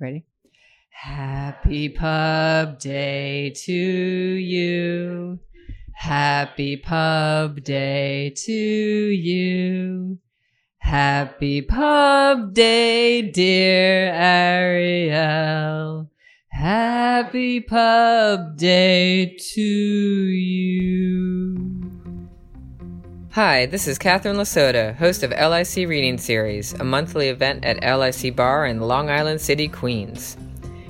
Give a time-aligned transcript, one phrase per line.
[0.00, 0.24] Ready?
[0.90, 5.40] Happy Pub Day to you.
[5.92, 10.18] Happy Pub Day to you.
[10.78, 16.08] Happy Pub Day, dear Ariel.
[16.46, 21.77] Happy Pub Day to you.
[23.38, 28.34] Hi, this is Catherine Lasota, host of LIC Reading Series, a monthly event at LIC
[28.34, 30.36] Bar in Long Island City, Queens.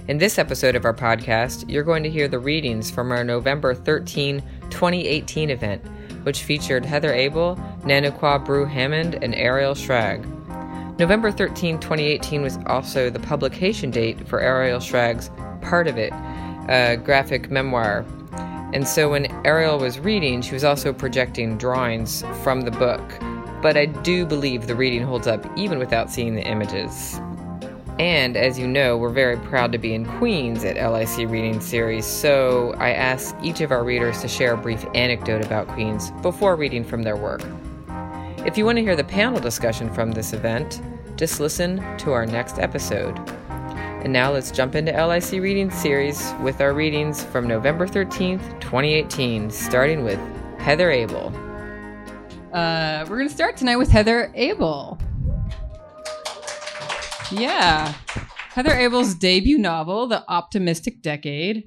[0.08, 3.74] In this episode of our podcast, you're going to hear the readings from our November
[3.74, 5.84] 13, 2018 event,
[6.22, 10.24] which featured Heather Abel, Nana Ekua Brew Hammond, and Ariel Schrag.
[10.98, 16.14] November 13, 2018 was also the publication date for Ariel Schrag's Part of It,
[16.70, 18.06] a graphic memoir.
[18.72, 23.02] And so when Ariel was reading, she was also projecting drawings from the book.
[23.62, 27.20] But I do believe the reading holds up even without seeing the images.
[27.98, 32.06] And as you know, we're very proud to be in Queens at LIC Reading Series,
[32.06, 36.54] so I asked each of our readers to share a brief anecdote about Queens before
[36.54, 37.42] reading from their work.
[38.46, 40.80] If you want to hear the panel discussion from this event,
[41.16, 43.18] just listen to our next episode.
[44.04, 49.50] And now let's jump into LIC Reading Series with our readings from November 13th, 2018,
[49.50, 50.20] starting with
[50.60, 51.32] Heather Abel.
[52.52, 55.00] Uh, we're going to start tonight with Heather Abel.
[57.32, 57.92] Yeah.
[58.50, 61.64] Heather Abel's debut novel, The Optimistic Decade,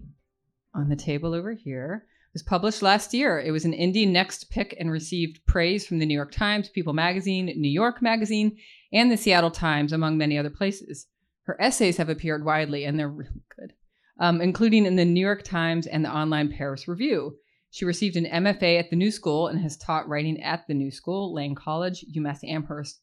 [0.74, 3.42] on the table over here, was published last year.
[3.42, 6.94] It was an indie next pick and received praise from the New York Times, People
[6.94, 8.58] Magazine, New York Magazine,
[8.94, 11.08] and the Seattle Times, among many other places.
[11.44, 13.74] Her essays have appeared widely, and they're really good,
[14.20, 17.38] um, including in the New York Times and the online Paris Review.
[17.72, 20.92] She received an MFA at the New School and has taught writing at the New
[20.92, 23.00] School, Lane College, UMass Amherst,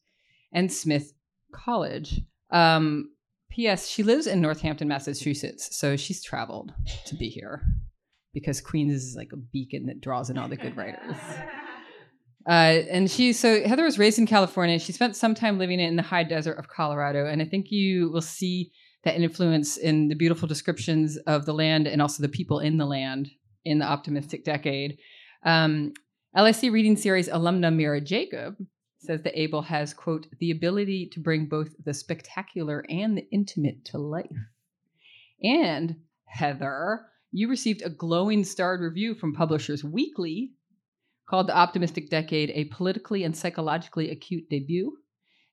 [0.53, 1.11] and Smith
[1.51, 2.21] College.
[2.51, 3.11] Um,
[3.49, 3.87] P.S.
[3.87, 6.71] She lives in Northampton, Massachusetts, so she's traveled
[7.05, 7.63] to be here
[8.33, 11.15] because Queens is like a beacon that draws in all the good writers.
[12.49, 14.79] Uh, and she, so Heather was raised in California.
[14.79, 18.09] She spent some time living in the high desert of Colorado, and I think you
[18.09, 18.71] will see
[19.03, 22.87] that influence in the beautiful descriptions of the land and also the people in the
[22.87, 23.29] land
[23.65, 24.97] in the optimistic decade.
[25.45, 25.93] Um,
[26.35, 28.55] LIC Reading Series alumna Mira Jacob
[28.97, 33.85] says that Abel has, quote, the ability to bring both the spectacular and the intimate
[33.85, 34.25] to life.
[35.43, 40.53] And Heather, you received a glowing starred review from Publishers Weekly
[41.29, 44.97] called The Optimistic Decade, a politically and psychologically acute debut.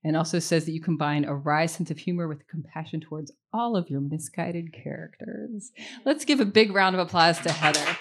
[0.03, 3.77] And also says that you combine a wry sense of humor with compassion towards all
[3.77, 5.73] of your misguided characters.
[6.05, 7.97] Let's give a big round of applause to Heather.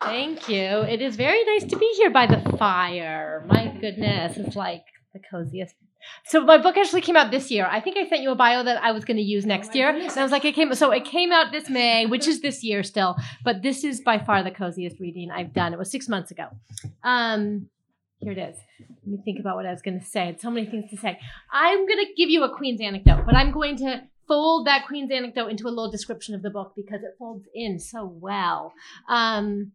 [0.00, 0.64] Thank you.
[0.64, 3.44] It is very nice to be here by the fire.
[3.46, 5.74] My goodness, it's like the coziest.
[6.24, 7.66] So my book actually came out this year.
[7.70, 9.88] I think I sent you a bio that I was going to use next year.
[9.88, 10.72] And I was like, it came.
[10.74, 13.16] So it came out this May, which is this year still.
[13.44, 15.72] But this is by far the coziest reading I've done.
[15.72, 16.48] It was six months ago.
[17.02, 17.68] Um,
[18.20, 18.56] here it is.
[18.80, 20.28] Let me think about what I was going to say.
[20.28, 21.18] It's so many things to say.
[21.52, 25.10] I'm going to give you a Queen's anecdote, but I'm going to fold that Queen's
[25.10, 28.72] anecdote into a little description of the book because it folds in so well.
[29.08, 29.72] Um,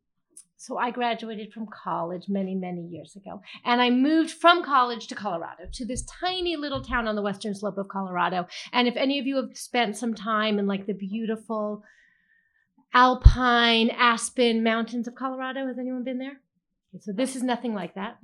[0.64, 3.42] so I graduated from college many, many years ago.
[3.66, 7.54] And I moved from college to Colorado, to this tiny little town on the western
[7.54, 8.48] slope of Colorado.
[8.72, 11.84] And if any of you have spent some time in like the beautiful
[12.94, 16.40] alpine aspen mountains of Colorado, has anyone been there?
[17.00, 18.18] So this is nothing like that.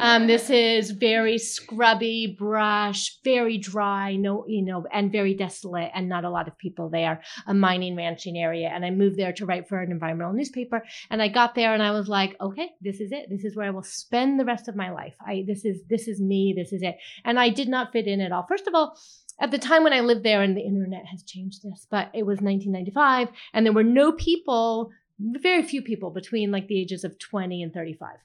[0.00, 6.08] Um, this is very scrubby brush, very dry, no, you know, and very desolate, and
[6.08, 7.22] not a lot of people there.
[7.46, 10.82] A mining ranching area, and I moved there to write for an environmental newspaper.
[11.08, 13.26] And I got there, and I was like, okay, this is it.
[13.30, 15.14] This is where I will spend the rest of my life.
[15.20, 16.52] I this is this is me.
[16.56, 16.96] This is it.
[17.24, 18.44] And I did not fit in at all.
[18.48, 18.98] First of all
[19.38, 22.24] at the time when I lived there, and the internet has changed this, but it
[22.24, 27.18] was 1995, and there were no people very few people between like the ages of
[27.18, 28.16] 20 and 35.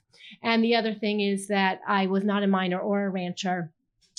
[0.42, 3.72] And the other thing is that I was not a miner or a rancher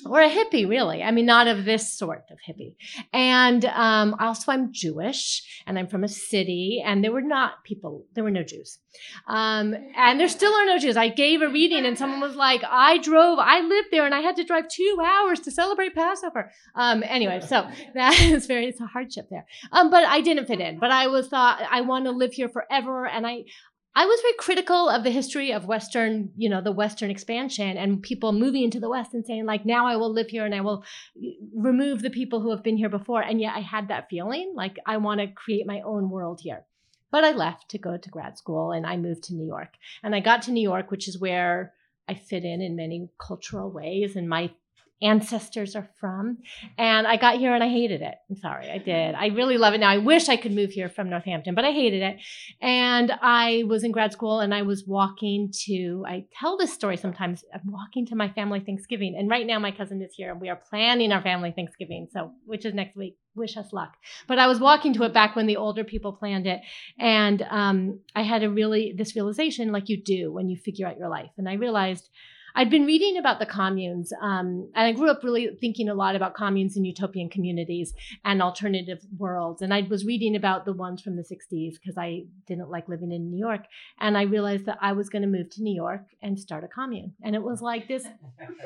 [0.05, 1.01] or a hippie, really.
[1.03, 2.75] I mean, not of this sort of hippie.
[3.13, 8.05] And um, also, I'm Jewish and I'm from a city, and there were not people,
[8.13, 8.79] there were no Jews.
[9.27, 10.97] Um, and there still are no Jews.
[10.97, 14.19] I gave a reading, and someone was like, I drove, I lived there, and I
[14.19, 16.51] had to drive two hours to celebrate Passover.
[16.75, 19.45] Um, anyway, so that is very, it's a hardship there.
[19.71, 20.79] Um, but I didn't fit in.
[20.79, 23.07] But I was thought, I want to live here forever.
[23.07, 23.45] And I,
[23.95, 28.01] I was very critical of the history of Western, you know, the Western expansion and
[28.01, 30.61] people moving into the West and saying, like, now I will live here and I
[30.61, 30.83] will
[31.55, 33.21] remove the people who have been here before.
[33.21, 36.65] And yet I had that feeling like I want to create my own world here.
[37.11, 39.73] But I left to go to grad school and I moved to New York.
[40.01, 41.73] And I got to New York, which is where
[42.09, 44.15] I fit in in many cultural ways.
[44.15, 44.51] And my
[45.03, 46.37] ancestors are from.
[46.77, 48.15] And I got here and I hated it.
[48.29, 49.15] I'm sorry, I did.
[49.15, 49.89] I really love it now.
[49.89, 52.17] I wish I could move here from Northampton, but I hated it.
[52.61, 56.97] And I was in grad school and I was walking to, I tell this story
[56.97, 59.15] sometimes, I'm walking to my family Thanksgiving.
[59.17, 62.07] And right now my cousin is here and we are planning our family Thanksgiving.
[62.11, 63.17] So, which is next week.
[63.35, 63.93] Wish us luck.
[64.27, 66.61] But I was walking to it back when the older people planned it.
[66.99, 70.99] And um, I had a really, this realization like you do when you figure out
[70.99, 71.31] your life.
[71.37, 72.09] And I realized,
[72.55, 76.15] I'd been reading about the communes, um, and I grew up really thinking a lot
[76.15, 79.61] about communes and utopian communities and alternative worlds.
[79.61, 83.11] And I was reading about the ones from the 60s because I didn't like living
[83.11, 83.61] in New York.
[83.99, 86.67] And I realized that I was going to move to New York and start a
[86.67, 87.13] commune.
[87.23, 88.05] And it was like this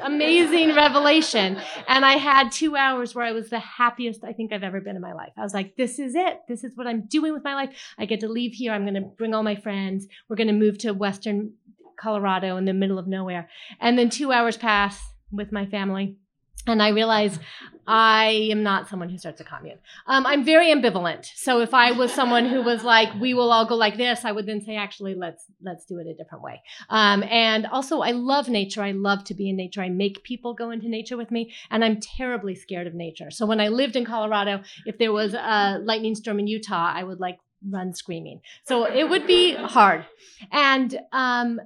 [0.01, 1.57] amazing revelation.
[1.87, 4.95] And I had two hours where I was the happiest I think I've ever been
[4.95, 5.31] in my life.
[5.37, 6.41] I was like, this is it.
[6.47, 7.69] This is what I'm doing with my life.
[7.97, 8.73] I get to leave here.
[8.73, 10.07] I'm going to bring all my friends.
[10.27, 11.53] We're going to move to Western
[11.97, 13.49] Colorado in the middle of nowhere.
[13.79, 15.01] And then two hours pass
[15.31, 16.17] with my family.
[16.65, 17.39] And I realize
[17.87, 19.77] I am not someone who starts a commune.
[20.05, 21.25] Um, I'm very ambivalent.
[21.35, 24.33] So if I was someone who was like, "We will all go like this," I
[24.33, 28.11] would then say, "Actually, let's let's do it a different way." Um, and also, I
[28.11, 28.81] love nature.
[28.81, 29.81] I love to be in nature.
[29.81, 33.31] I make people go into nature with me, and I'm terribly scared of nature.
[33.31, 37.03] So when I lived in Colorado, if there was a lightning storm in Utah, I
[37.03, 37.39] would like
[37.69, 38.41] run screaming.
[38.65, 40.05] So it would be hard.
[40.51, 41.61] And um,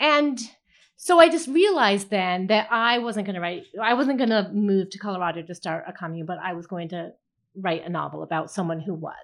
[0.00, 0.38] and
[0.96, 4.50] so I just realized then that I wasn't going to write, I wasn't going to
[4.52, 7.12] move to Colorado to start a commune, but I was going to
[7.54, 9.14] write a novel about someone who was.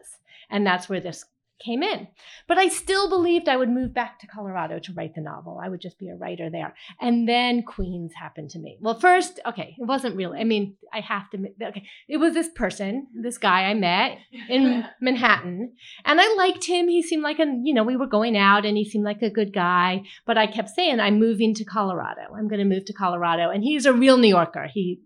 [0.51, 1.25] And that's where this
[1.65, 2.09] came in.
[2.49, 5.61] But I still believed I would move back to Colorado to write the novel.
[5.63, 6.75] I would just be a writer there.
[7.01, 8.79] And then Queens happened to me.
[8.81, 12.49] Well, first, okay, it wasn't really, I mean, I have to, okay, it was this
[12.55, 14.19] person, this guy I met
[14.49, 15.73] in Manhattan.
[16.05, 16.89] And I liked him.
[16.89, 19.31] He seemed like a, you know, we were going out and he seemed like a
[19.31, 20.03] good guy.
[20.27, 22.35] But I kept saying, I'm moving to Colorado.
[22.37, 23.51] I'm going to move to Colorado.
[23.51, 24.69] And he's a real New Yorker.
[24.73, 25.01] He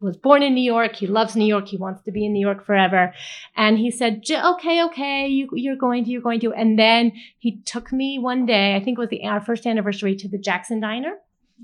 [0.00, 0.96] was born in New York.
[0.96, 1.68] He loves New York.
[1.68, 3.12] He wants to be in New York forever.
[3.56, 6.52] And he said, okay, okay, you, you're going to, you're going to.
[6.52, 10.16] And then he took me one day, I think it was the, our first anniversary
[10.16, 11.16] to the Jackson Diner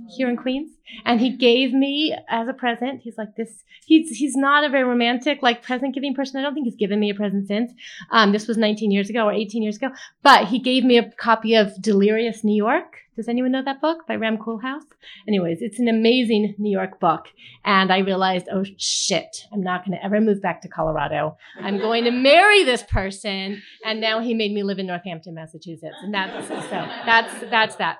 [0.08, 0.70] here in Queens.
[1.04, 4.84] And he gave me as a present, he's like this, he's, he's not a very
[4.84, 6.38] romantic, like present giving person.
[6.38, 7.72] I don't think he's given me a present since.
[8.10, 9.88] Um, this was 19 years ago or 18 years ago,
[10.22, 12.98] but he gave me a copy of Delirious New York.
[13.16, 14.82] Does anyone know that book by Rem Koolhaas?
[15.26, 17.28] Anyways, it's an amazing New York book.
[17.64, 21.38] And I realized, oh shit, I'm not going to ever move back to Colorado.
[21.58, 23.62] I'm going to marry this person.
[23.86, 25.96] And now he made me live in Northampton, Massachusetts.
[26.02, 27.98] And that's, so that's, that's that.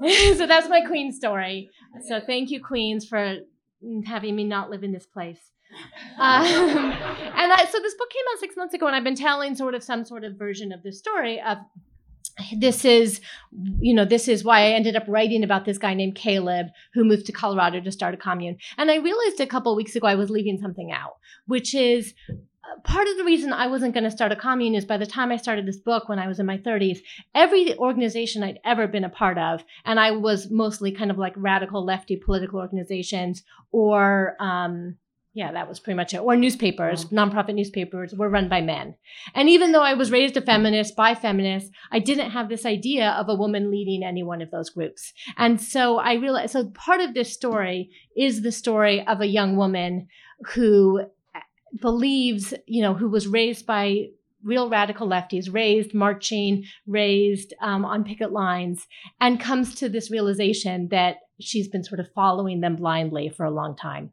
[0.36, 1.70] so that's my queen story.
[2.08, 3.38] So thank you, queens, for
[4.06, 5.40] having me not live in this place.
[6.18, 9.54] Um, and I, so this book came out six months ago, and I've been telling
[9.54, 11.58] sort of some sort of version of the story of
[12.56, 13.20] this is
[13.80, 17.04] you know this is why i ended up writing about this guy named caleb who
[17.04, 20.14] moved to colorado to start a commune and i realized a couple weeks ago i
[20.14, 21.16] was leaving something out
[21.46, 22.14] which is
[22.84, 25.32] part of the reason I wasn't going to start a commune is by the time
[25.32, 26.98] I started this book when I was in my 30s,
[27.34, 31.34] every organization I'd ever been a part of, and I was mostly kind of like
[31.36, 34.96] radical lefty political organizations or, um,
[35.34, 36.18] yeah, that was pretty much it.
[36.18, 37.18] Or newspapers, mm-hmm.
[37.18, 38.94] nonprofit newspapers were run by men.
[39.34, 43.10] And even though I was raised a feminist by feminists, I didn't have this idea
[43.12, 45.12] of a woman leading any one of those groups.
[45.38, 49.56] And so I realized, so part of this story is the story of a young
[49.56, 50.08] woman
[50.54, 51.06] who
[51.80, 54.08] believes, you know, who was raised by
[54.42, 58.86] real radical lefties, raised marching, raised um, on picket lines,
[59.20, 63.50] and comes to this realization that she's been sort of following them blindly for a
[63.50, 64.12] long time.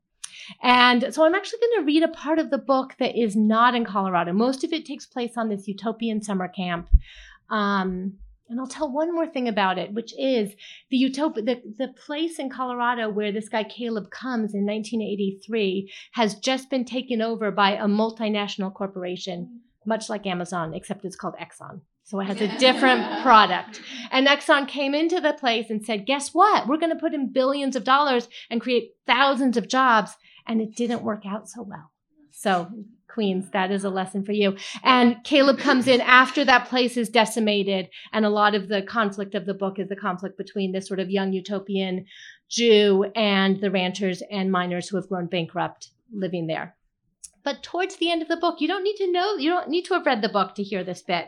[0.64, 3.76] And so I'm actually going to read a part of the book that is not
[3.76, 4.34] in Colorado.
[4.34, 6.90] Most of it takes place on this utopian summer camp.
[7.50, 8.14] Um,
[8.50, 10.54] and I'll tell one more thing about it, which is
[10.90, 16.36] the utopia, the, the place in Colorado where this guy Caleb comes in 1983 has
[16.36, 21.82] just been taken over by a multinational corporation, much like Amazon, except it's called Exxon.
[22.04, 23.82] So it has a different product.
[24.10, 26.68] And Exxon came into the place and said, guess what?
[26.68, 30.16] We're going to put in billions of dollars and create thousands of jobs.
[30.48, 31.92] And it didn't work out so well.
[32.32, 32.72] So
[33.10, 34.56] Queens, that is a lesson for you.
[34.84, 37.90] And Caleb comes in after that place is decimated.
[38.14, 41.00] And a lot of the conflict of the book is the conflict between this sort
[41.00, 42.06] of young utopian
[42.50, 46.76] Jew and the ranchers and miners who have grown bankrupt living there.
[47.44, 49.86] But towards the end of the book, you don't need to know, you don't need
[49.86, 51.26] to have read the book to hear this bit.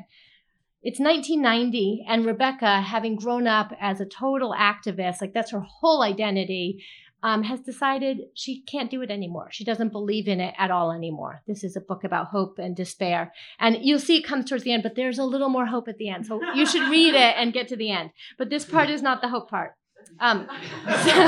[0.83, 6.01] It's 1990, and Rebecca, having grown up as a total activist, like that's her whole
[6.01, 6.83] identity,
[7.23, 9.49] um, has decided she can't do it anymore.
[9.51, 11.41] She doesn't believe in it at all anymore.
[11.47, 13.31] This is a book about hope and despair.
[13.59, 15.97] And you'll see it comes towards the end, but there's a little more hope at
[15.97, 16.25] the end.
[16.25, 18.11] So you should read it and get to the end.
[18.37, 19.75] But this part is not the hope part.
[20.19, 20.47] Um,
[20.85, 21.21] so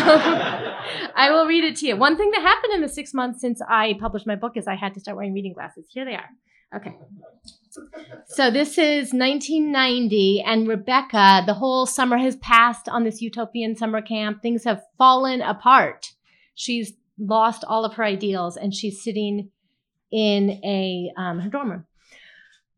[1.16, 1.96] I will read it to you.
[1.96, 4.76] One thing that happened in the six months since I published my book is I
[4.76, 5.86] had to start wearing reading glasses.
[5.90, 6.30] Here they are.
[6.76, 6.96] Okay.
[8.28, 14.02] So this is 1990, and Rebecca, the whole summer has passed on this utopian summer
[14.02, 14.42] camp.
[14.42, 16.14] Things have fallen apart.
[16.56, 19.50] She's lost all of her ideals, and she's sitting
[20.12, 21.86] in a um, her dorm room.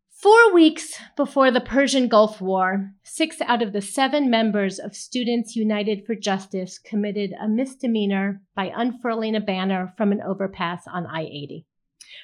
[0.10, 5.56] Four weeks before the Persian Gulf War, six out of the seven members of Students
[5.56, 11.24] United for Justice committed a misdemeanor by unfurling a banner from an overpass on I
[11.24, 11.66] 80.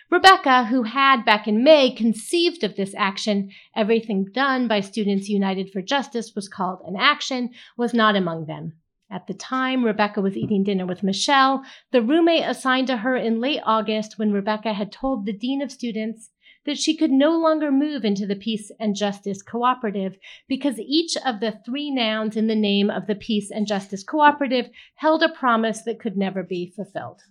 [0.10, 5.72] Rebecca, who had back in May conceived of this action, everything done by Students United
[5.72, 8.74] for Justice was called an action, was not among them.
[9.10, 13.42] At the time, Rebecca was eating dinner with Michelle, the roommate assigned to her in
[13.42, 16.30] late August when Rebecca had told the Dean of Students
[16.66, 21.40] that she could no longer move into the Peace and Justice Cooperative because each of
[21.40, 25.82] the three nouns in the name of the Peace and Justice Cooperative held a promise
[25.84, 27.22] that could never be fulfilled.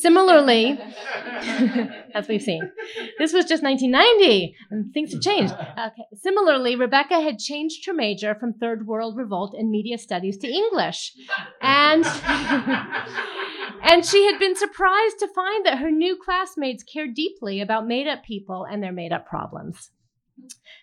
[0.00, 0.78] Similarly,
[2.14, 2.70] as we've seen,
[3.18, 5.52] this was just 1990 and things have changed.
[5.52, 6.04] Okay.
[6.16, 11.12] Similarly, Rebecca had changed her major from Third World Revolt and Media Studies to English.
[11.60, 12.04] And
[13.82, 18.06] and she had been surprised to find that her new classmates cared deeply about made
[18.06, 19.90] up people and their made up problems.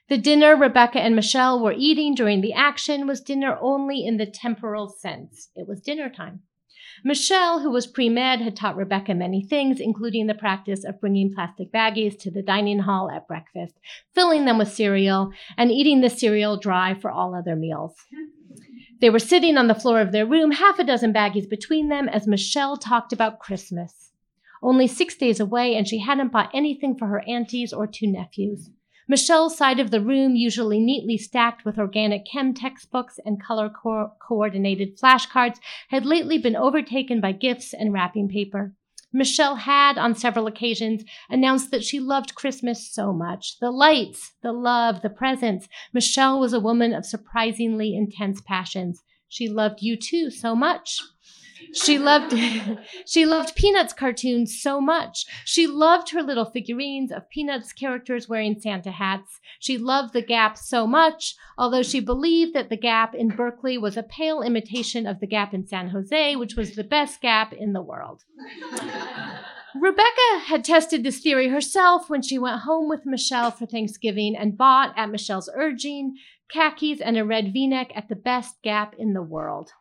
[0.09, 4.25] The dinner Rebecca and Michelle were eating during the action was dinner only in the
[4.25, 5.49] temporal sense.
[5.55, 6.41] It was dinner time.
[7.03, 11.33] Michelle, who was pre med, had taught Rebecca many things, including the practice of bringing
[11.33, 13.75] plastic baggies to the dining hall at breakfast,
[14.15, 17.93] filling them with cereal, and eating the cereal dry for all other meals.
[18.99, 22.09] They were sitting on the floor of their room, half a dozen baggies between them,
[22.09, 24.11] as Michelle talked about Christmas.
[24.63, 28.71] Only six days away, and she hadn't bought anything for her aunties or two nephews.
[29.07, 34.13] Michelle's side of the room, usually neatly stacked with organic chem textbooks and color co-
[34.19, 38.73] coordinated flashcards, had lately been overtaken by gifts and wrapping paper.
[39.13, 43.57] Michelle had, on several occasions, announced that she loved Christmas so much.
[43.59, 45.67] The lights, the love, the presents.
[45.93, 49.03] Michelle was a woman of surprisingly intense passions.
[49.29, 51.01] She loved U2 so much.
[51.73, 52.33] She loved
[53.05, 55.25] she loved Peanuts cartoons so much.
[55.45, 59.39] She loved her little figurines of Peanuts characters wearing Santa hats.
[59.59, 63.97] She loved the Gap so much, although she believed that the Gap in Berkeley was
[63.97, 67.73] a pale imitation of the Gap in San Jose, which was the best Gap in
[67.73, 68.23] the world.
[69.79, 74.57] Rebecca had tested this theory herself when she went home with Michelle for Thanksgiving and
[74.57, 76.15] bought, at Michelle's urging,
[76.49, 79.71] khakis and a red v neck at the best Gap in the world.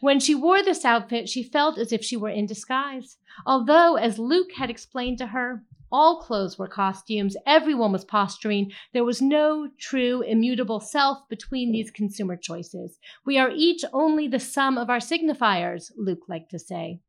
[0.00, 3.16] When she wore this outfit, she felt as if she were in disguise.
[3.44, 9.04] Although, as Luke had explained to her, all clothes were costumes, everyone was posturing, there
[9.04, 12.98] was no true immutable self between these consumer choices.
[13.24, 17.00] We are each only the sum of our signifiers, Luke liked to say.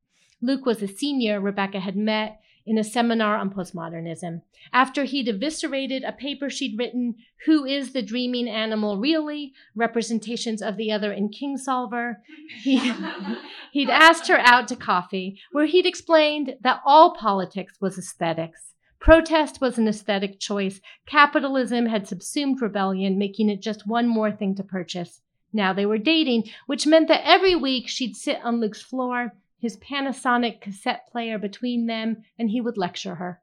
[0.41, 4.41] Luke was a senior Rebecca had met in a seminar on postmodernism.
[4.73, 9.53] After he'd eviscerated a paper she'd written, Who is the Dreaming Animal Really?
[9.73, 12.17] Representations of the Other in Kingsolver,
[12.61, 12.93] he,
[13.71, 18.73] he'd asked her out to coffee, where he'd explained that all politics was aesthetics.
[18.99, 20.81] Protest was an aesthetic choice.
[21.05, 25.21] Capitalism had subsumed rebellion, making it just one more thing to purchase.
[25.53, 29.77] Now they were dating, which meant that every week she'd sit on Luke's floor his
[29.77, 33.41] Panasonic cassette player between them, and he would lecture her.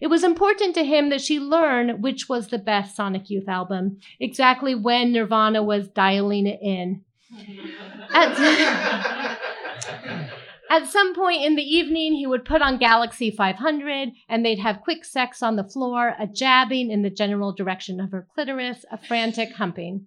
[0.00, 3.98] It was important to him that she learn which was the best Sonic Youth album,
[4.20, 7.02] exactly when Nirvana was dialing it in.
[8.12, 8.38] At,
[10.70, 14.82] at some point in the evening, he would put on Galaxy 500, and they'd have
[14.82, 18.98] quick sex on the floor, a jabbing in the general direction of her clitoris, a
[18.98, 20.06] frantic humping.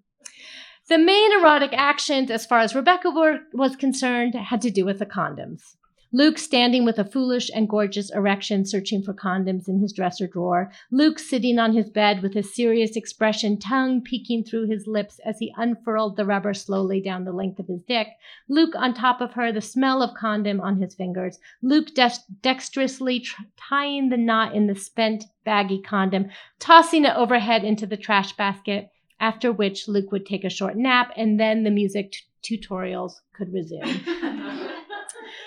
[0.89, 3.11] The main erotic actions, as far as Rebecca
[3.53, 5.75] was concerned, had to do with the condoms.
[6.13, 10.71] Luke standing with a foolish and gorgeous erection searching for condoms in his dresser drawer.
[10.89, 15.37] Luke sitting on his bed with a serious expression, tongue peeking through his lips as
[15.39, 18.07] he unfurled the rubber slowly down the length of his dick.
[18.47, 21.37] Luke on top of her, the smell of condom on his fingers.
[21.61, 26.29] Luke de- dexterously tr- tying the knot in the spent, baggy condom,
[26.59, 28.89] tossing it overhead into the trash basket
[29.19, 33.53] after which Luke would take a short nap and then the music t- tutorials could
[33.53, 34.01] resume.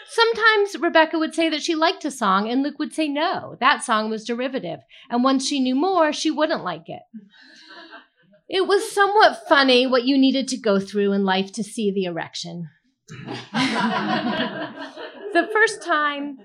[0.08, 3.84] Sometimes Rebecca would say that she liked a song, and Luke would say no, that
[3.84, 4.80] song was derivative.
[5.08, 7.02] And once she knew more, she wouldn't like it.
[8.48, 12.06] It was somewhat funny what you needed to go through in life to see the
[12.06, 12.68] erection.
[13.52, 16.38] the first time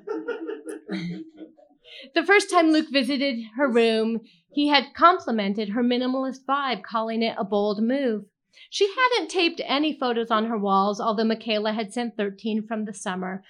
[2.13, 4.21] the first time Luke visited her room,
[4.51, 8.25] he had complimented her minimalist vibe, calling it a bold move.
[8.69, 12.93] She hadn't taped any photos on her walls, although Michaela had sent 13 from the
[12.93, 13.43] summer,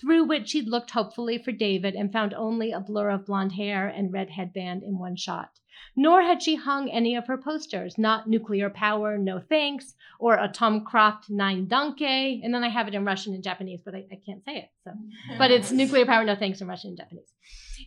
[0.00, 3.86] through which she'd looked hopefully for David and found only a blur of blonde hair
[3.86, 5.58] and red headband in one shot.
[5.96, 11.28] Nor had she hung any of her posters, not nuclear power, no thanks, or Atomkraft
[11.28, 12.40] Nein Danke.
[12.42, 14.70] And then I have it in Russian and Japanese, but I, I can't say it.
[14.84, 14.92] So,
[15.38, 17.32] but it's nuclear power, no thanks in Russian and Japanese.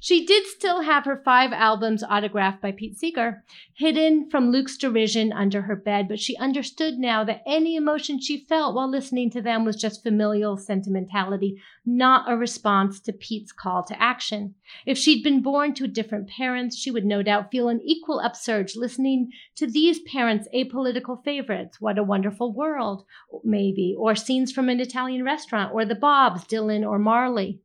[0.04, 3.44] She did still have her five albums autographed by Pete Seeger,
[3.76, 8.44] hidden from Luke's derision under her bed, but she understood now that any emotion she
[8.50, 13.84] felt while listening to them was just familial sentimentality, not a response to Pete's call
[13.84, 14.56] to action.
[14.88, 18.76] If she'd been born to different parents, she would no doubt feel an equal upsurge
[18.76, 23.06] listening to these parents' apolitical favorites, What a Wonderful World,
[23.44, 27.62] maybe, or scenes from an Italian restaurant, or the Bobs, Dylan or Marley.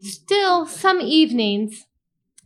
[0.00, 1.86] Still, some evenings,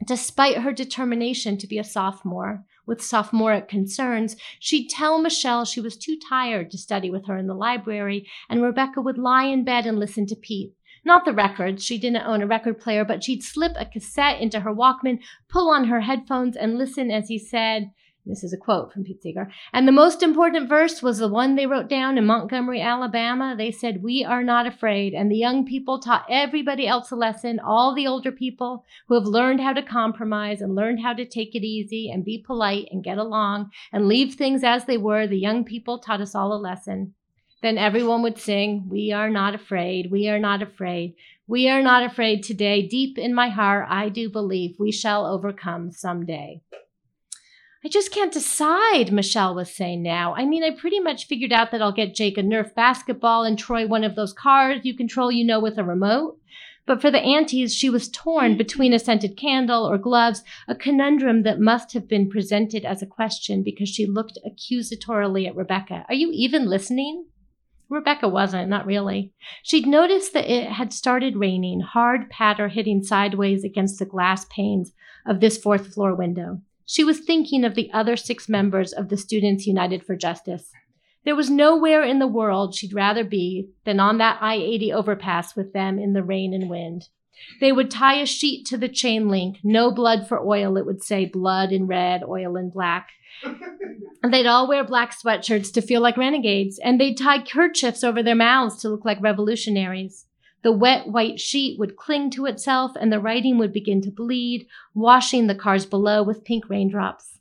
[0.06, 5.97] despite her determination to be a sophomore with sophomoric concerns, she'd tell Michelle she was
[5.97, 9.87] too tired to study with her in the library, and Rebecca would lie in bed
[9.87, 10.75] and listen to Pete.
[11.04, 14.61] Not the records, she didn't own a record player, but she'd slip a cassette into
[14.61, 17.90] her Walkman, pull on her headphones, and listen as he said,
[18.30, 19.50] this is a quote from Pete Seeger.
[19.72, 23.54] And the most important verse was the one they wrote down in Montgomery, Alabama.
[23.56, 25.12] They said, We are not afraid.
[25.12, 29.26] And the young people taught everybody else a lesson, all the older people who have
[29.26, 33.04] learned how to compromise and learned how to take it easy and be polite and
[33.04, 35.26] get along and leave things as they were.
[35.26, 37.14] The young people taught us all a lesson.
[37.62, 40.10] Then everyone would sing, We are not afraid.
[40.10, 41.14] We are not afraid.
[41.46, 42.87] We are not afraid today.
[42.87, 46.62] Deep in my heart, I do believe we shall overcome someday.
[47.82, 50.34] I just can't decide, Michelle was saying now.
[50.34, 53.58] I mean, I pretty much figured out that I'll get Jake a Nerf basketball and
[53.58, 56.38] Troy one of those cars you control, you know, with a remote.
[56.84, 61.42] But for the aunties, she was torn between a scented candle or gloves, a conundrum
[61.44, 66.04] that must have been presented as a question because she looked accusatorily at Rebecca.
[66.08, 67.26] Are you even listening?
[67.88, 69.32] Rebecca wasn't, not really.
[69.62, 74.92] She'd noticed that it had started raining, hard patter hitting sideways against the glass panes
[75.26, 76.61] of this fourth floor window.
[76.90, 80.72] She was thinking of the other six members of the Students United for Justice.
[81.24, 85.55] There was nowhere in the world she'd rather be than on that I 80 overpass
[85.55, 87.05] with them in the rain and wind.
[87.61, 91.05] They would tie a sheet to the chain link, no blood for oil, it would
[91.05, 93.11] say blood in red, oil in black.
[93.44, 98.20] and they'd all wear black sweatshirts to feel like renegades, and they'd tie kerchiefs over
[98.20, 100.26] their mouths to look like revolutionaries.
[100.62, 104.66] The wet white sheet would cling to itself and the writing would begin to bleed,
[104.94, 107.40] washing the cars below with pink raindrops.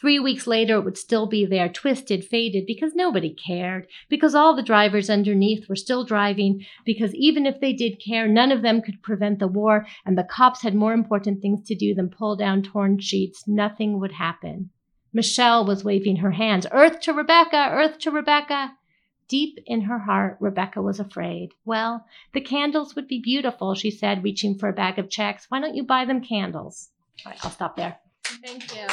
[0.00, 4.56] Three weeks later, it would still be there, twisted, faded, because nobody cared, because all
[4.56, 8.80] the drivers underneath were still driving, because even if they did care, none of them
[8.80, 12.34] could prevent the war, and the cops had more important things to do than pull
[12.34, 13.46] down torn sheets.
[13.46, 14.70] Nothing would happen.
[15.12, 16.66] Michelle was waving her hands.
[16.72, 17.68] Earth to Rebecca!
[17.70, 18.72] Earth to Rebecca!
[19.30, 21.50] Deep in her heart, Rebecca was afraid.
[21.64, 25.46] Well, the candles would be beautiful, she said, reaching for a bag of checks.
[25.48, 26.88] Why don't you buy them candles?
[27.24, 27.96] All right, I'll stop there.
[28.44, 28.88] Thank you.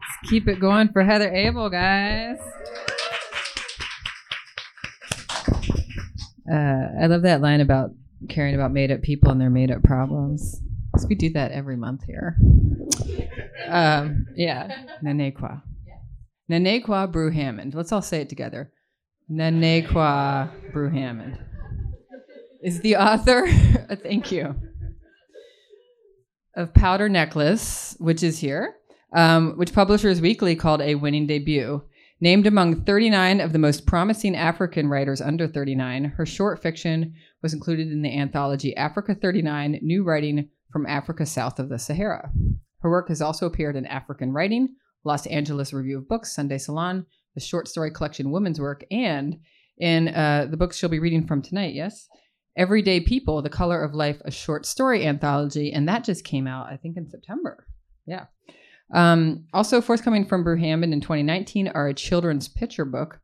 [0.00, 2.40] Let's keep it going for Heather Abel, guys.
[6.50, 7.92] Uh, I love that line about
[8.28, 10.60] caring about made up people and their made up problems.
[11.06, 12.36] We do that every month here.
[13.66, 15.62] Um, yeah, Nana Ekua.
[16.50, 17.74] Nanekwa Brew Hammond.
[17.74, 18.72] Let's all say it together.
[19.28, 21.38] Nana Ekua Brew Hammond
[22.62, 23.46] is the author.
[24.02, 24.54] thank you.
[26.54, 28.74] Of Powder Necklace, which is here,
[29.12, 31.82] um, which Publishers Weekly called a winning debut.
[32.20, 37.54] Named among 39 of the most promising African writers under 39, her short fiction was
[37.54, 42.30] included in the anthology Africa 39 New Writing from Africa South of the Sahara.
[42.80, 44.68] Her work has also appeared in African Writing,
[45.04, 49.38] Los Angeles Review of Books, Sunday Salon, the short story collection Women's Work, and
[49.78, 52.08] in uh, the books she'll be reading from tonight, yes?
[52.56, 56.66] Everyday People, The Color of Life, a short story anthology, and that just came out,
[56.66, 57.66] I think, in September.
[58.06, 58.26] Yeah.
[58.92, 63.20] Um, also forthcoming from Brew Hammond in 2019 are a children's picture book,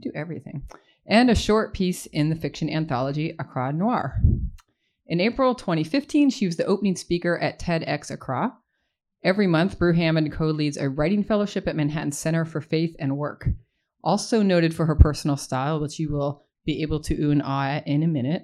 [0.00, 0.64] do everything,
[1.06, 4.20] and a short piece in the fiction anthology Accra Noir.
[5.06, 8.56] In April 2015, she was the opening speaker at TEDx Accra.
[9.22, 13.16] Every month, Brew Hammond co leads a writing fellowship at Manhattan Center for Faith and
[13.16, 13.48] Work.
[14.02, 17.80] Also noted for her personal style, which you will be able to ooh and ah
[17.84, 18.42] in a minute.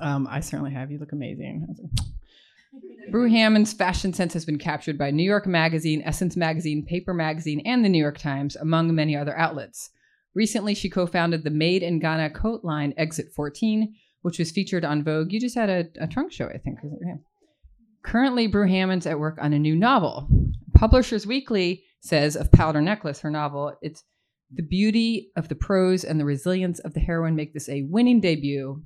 [0.00, 0.90] Um, I certainly have.
[0.90, 1.66] You look amazing.
[3.10, 7.60] Brew Hammond's fashion sense has been captured by New York Magazine, Essence Magazine, Paper Magazine,
[7.64, 9.90] and the New York Times, among many other outlets.
[10.34, 14.84] Recently, she co founded the Made in Ghana coat line Exit 14, which was featured
[14.84, 15.32] on Vogue.
[15.32, 16.78] You just had a, a trunk show, I think.
[18.04, 20.28] Currently, Brew Hammond's at work on a new novel.
[20.74, 24.04] Publishers Weekly says of Powder Necklace, her novel, it's
[24.54, 28.20] the beauty of the prose and the resilience of the heroine make this a winning
[28.20, 28.82] debut.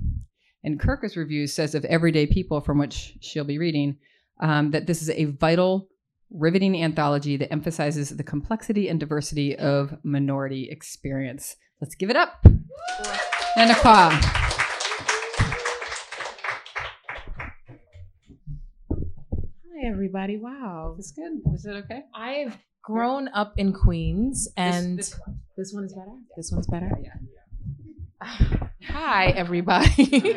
[0.65, 3.99] And Kirkus Reviews says of Everyday People, from which she'll be reading,
[4.41, 5.89] um, that this is a vital,
[6.31, 11.57] riveting anthology that emphasizes the complexity and diversity of minority experience.
[11.81, 12.45] Let's give it up.
[12.45, 12.55] and
[13.57, 13.75] Nana
[19.83, 20.37] Hi, everybody.
[20.37, 20.95] Wow.
[20.97, 21.41] It's good?
[21.45, 22.03] Was it okay?
[22.15, 25.19] I've grown up in Queens and this, this,
[25.57, 25.83] this one.
[25.83, 26.13] one is better.
[26.37, 26.91] This one's better.
[27.03, 28.69] Yeah.
[28.93, 30.37] Hi, everybody.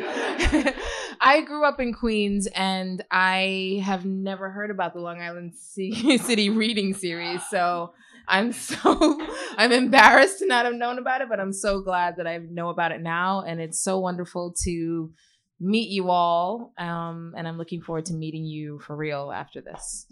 [1.20, 6.18] I grew up in Queens and I have never heard about the Long Island C-
[6.18, 7.40] City reading series.
[7.48, 7.92] So
[8.26, 9.20] I'm so
[9.56, 12.70] I'm embarrassed to not have known about it, but I'm so glad that I know
[12.70, 13.42] about it now.
[13.46, 15.12] And it's so wonderful to
[15.60, 16.72] meet you all.
[16.78, 20.06] Um, and I'm looking forward to meeting you for real after this.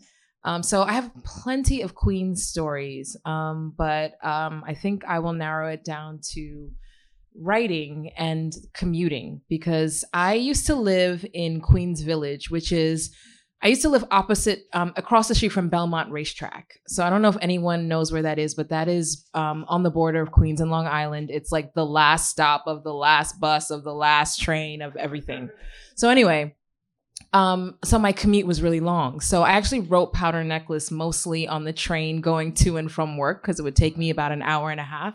[0.45, 5.33] Um, so I have plenty of Queens stories, um, but um, I think I will
[5.33, 6.71] narrow it down to
[7.35, 13.15] writing and commuting because I used to live in Queens Village, which is
[13.65, 16.79] I used to live opposite um, across the street from Belmont Racetrack.
[16.87, 19.83] So I don't know if anyone knows where that is, but that is um, on
[19.83, 21.31] the border of Queens and Long Island.
[21.31, 25.49] It's like the last stop of the last bus of the last train of everything.
[25.97, 26.55] So anyway,
[27.33, 29.21] um, so my commute was really long.
[29.21, 33.41] So I actually wrote Powder Necklace mostly on the train going to and from work
[33.43, 35.15] because it would take me about an hour and a half.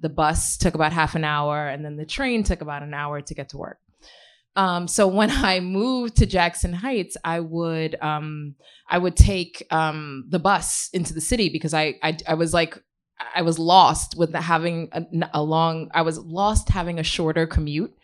[0.00, 3.20] The bus took about half an hour, and then the train took about an hour
[3.20, 3.78] to get to work.
[4.56, 8.54] Um, so when I moved to Jackson Heights, I would um,
[8.88, 12.82] I would take um, the bus into the city because I, I I was like
[13.34, 17.94] I was lost with having a, a long I was lost having a shorter commute.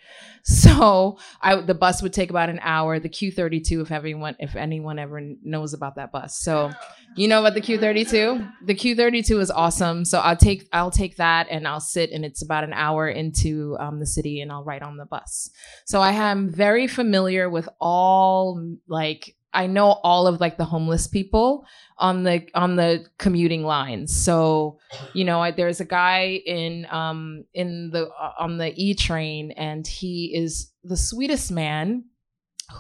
[0.71, 2.99] So I the bus would take about an hour.
[2.99, 6.71] The Q32, if everyone if anyone ever knows about that bus, so
[7.17, 8.51] you know about the Q32.
[8.65, 10.05] The Q32 is awesome.
[10.05, 13.77] So I'll take I'll take that and I'll sit and it's about an hour into
[13.81, 15.51] um, the city and I'll ride on the bus.
[15.87, 21.07] So I am very familiar with all like I know all of like the homeless
[21.07, 21.65] people
[21.99, 24.17] on the on the commuting lines.
[24.17, 24.79] So,
[25.13, 29.51] you know, I, there's a guy in um in the uh, on the E train
[29.53, 32.05] and he is the sweetest man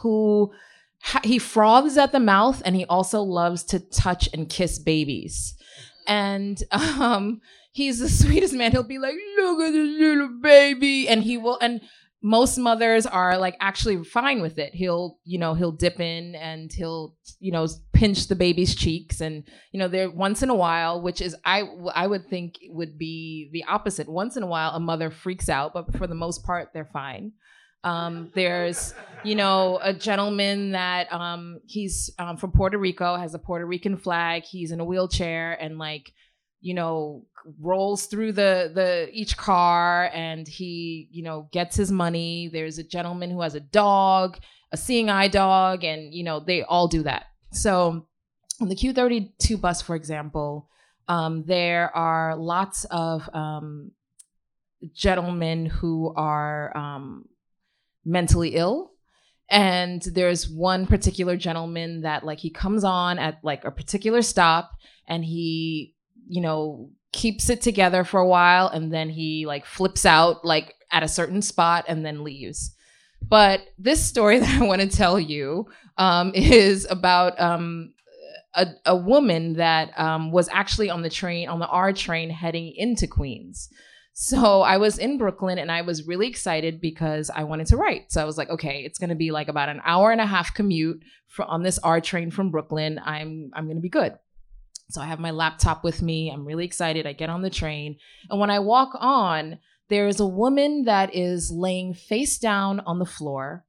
[0.00, 0.52] who
[1.02, 5.54] ha- he froths at the mouth and he also loves to touch and kiss babies.
[6.06, 7.40] And um
[7.72, 8.70] he's the sweetest man.
[8.72, 11.80] He'll be like, "Look at this little baby." And he will and
[12.22, 14.74] most mothers are like actually fine with it.
[14.74, 19.44] He'll, you know, he'll dip in and he'll, you know, pinch the baby's cheeks and,
[19.72, 21.62] you know, there once in a while, which is I
[21.94, 24.08] I would think would be the opposite.
[24.08, 27.32] Once in a while a mother freaks out, but for the most part they're fine.
[27.82, 28.92] Um, there's,
[29.24, 33.96] you know, a gentleman that um, he's um, from Puerto Rico, has a Puerto Rican
[33.96, 34.42] flag.
[34.42, 36.12] He's in a wheelchair and like,
[36.60, 37.24] you know,
[37.58, 42.48] rolls through the the each car and he, you know, gets his money.
[42.52, 44.38] There's a gentleman who has a dog,
[44.72, 47.26] a seeing eye dog, and you know, they all do that.
[47.52, 48.06] So
[48.60, 50.68] on the Q32 bus, for example,
[51.08, 53.92] um, there are lots of um,
[54.94, 57.24] gentlemen who are um,
[58.04, 58.90] mentally ill
[59.50, 64.70] and there's one particular gentleman that like he comes on at like a particular stop
[65.08, 65.94] and he
[66.28, 70.74] you know keeps it together for a while and then he like flips out like
[70.92, 72.74] at a certain spot and then leaves
[73.22, 75.66] but this story that i want to tell you
[75.98, 77.92] um, is about um,
[78.54, 82.72] a, a woman that um, was actually on the train on the r train heading
[82.76, 83.68] into queens
[84.12, 88.12] so I was in Brooklyn and I was really excited because I wanted to write.
[88.12, 90.26] So I was like, okay, it's going to be like about an hour and a
[90.26, 93.00] half commute for, on this R train from Brooklyn.
[93.02, 94.18] I'm I'm going to be good.
[94.90, 96.30] So I have my laptop with me.
[96.30, 97.06] I'm really excited.
[97.06, 97.96] I get on the train,
[98.28, 99.58] and when I walk on,
[99.90, 103.64] there is a woman that is laying face down on the floor.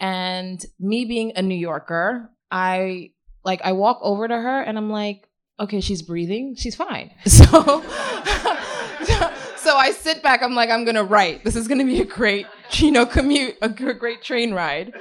[0.00, 3.10] And me being a New Yorker, I
[3.44, 5.28] like I walk over to her and I'm like,
[5.60, 6.54] okay, she's breathing.
[6.56, 7.10] She's fine.
[7.26, 7.44] So
[9.56, 10.42] so I sit back.
[10.42, 11.44] I'm like, I'm gonna write.
[11.44, 14.92] This is gonna be a great, you know, commute, a great train ride.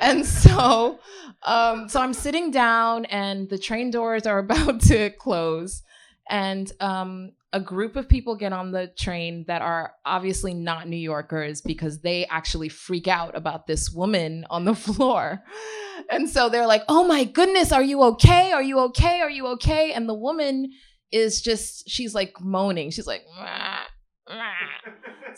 [0.00, 1.00] And so,
[1.42, 5.82] um, so I'm sitting down, and the train doors are about to close,
[6.28, 10.98] and um, a group of people get on the train that are obviously not New
[10.98, 15.42] Yorkers because they actually freak out about this woman on the floor.
[16.10, 18.52] And so they're like, "Oh my goodness, are you okay?
[18.52, 19.20] Are you okay?
[19.20, 20.70] Are you okay?" And the woman
[21.10, 22.90] is just she's like moaning.
[22.90, 23.22] She's like.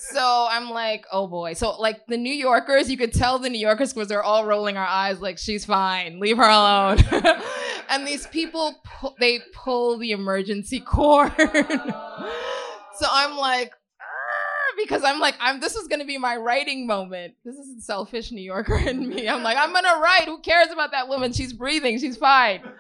[0.01, 1.53] So I'm like, oh boy.
[1.53, 4.77] So like the New Yorkers, you could tell the New Yorkers because they're all rolling
[4.77, 6.99] our eyes like she's fine, leave her alone.
[7.91, 11.33] and these people, pu- they pull the emergency cord.
[11.39, 15.61] so I'm like, "Ah," because I'm like, I'm.
[15.61, 17.35] This is gonna be my writing moment.
[17.45, 19.29] This is a selfish New Yorker in me.
[19.29, 20.25] I'm like, I'm gonna write.
[20.25, 21.33] Who cares about that woman?
[21.33, 21.99] She's breathing.
[21.99, 22.63] She's fine.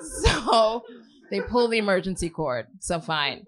[0.00, 0.84] So
[1.30, 2.68] they pull the emergency cord.
[2.78, 3.46] So fine.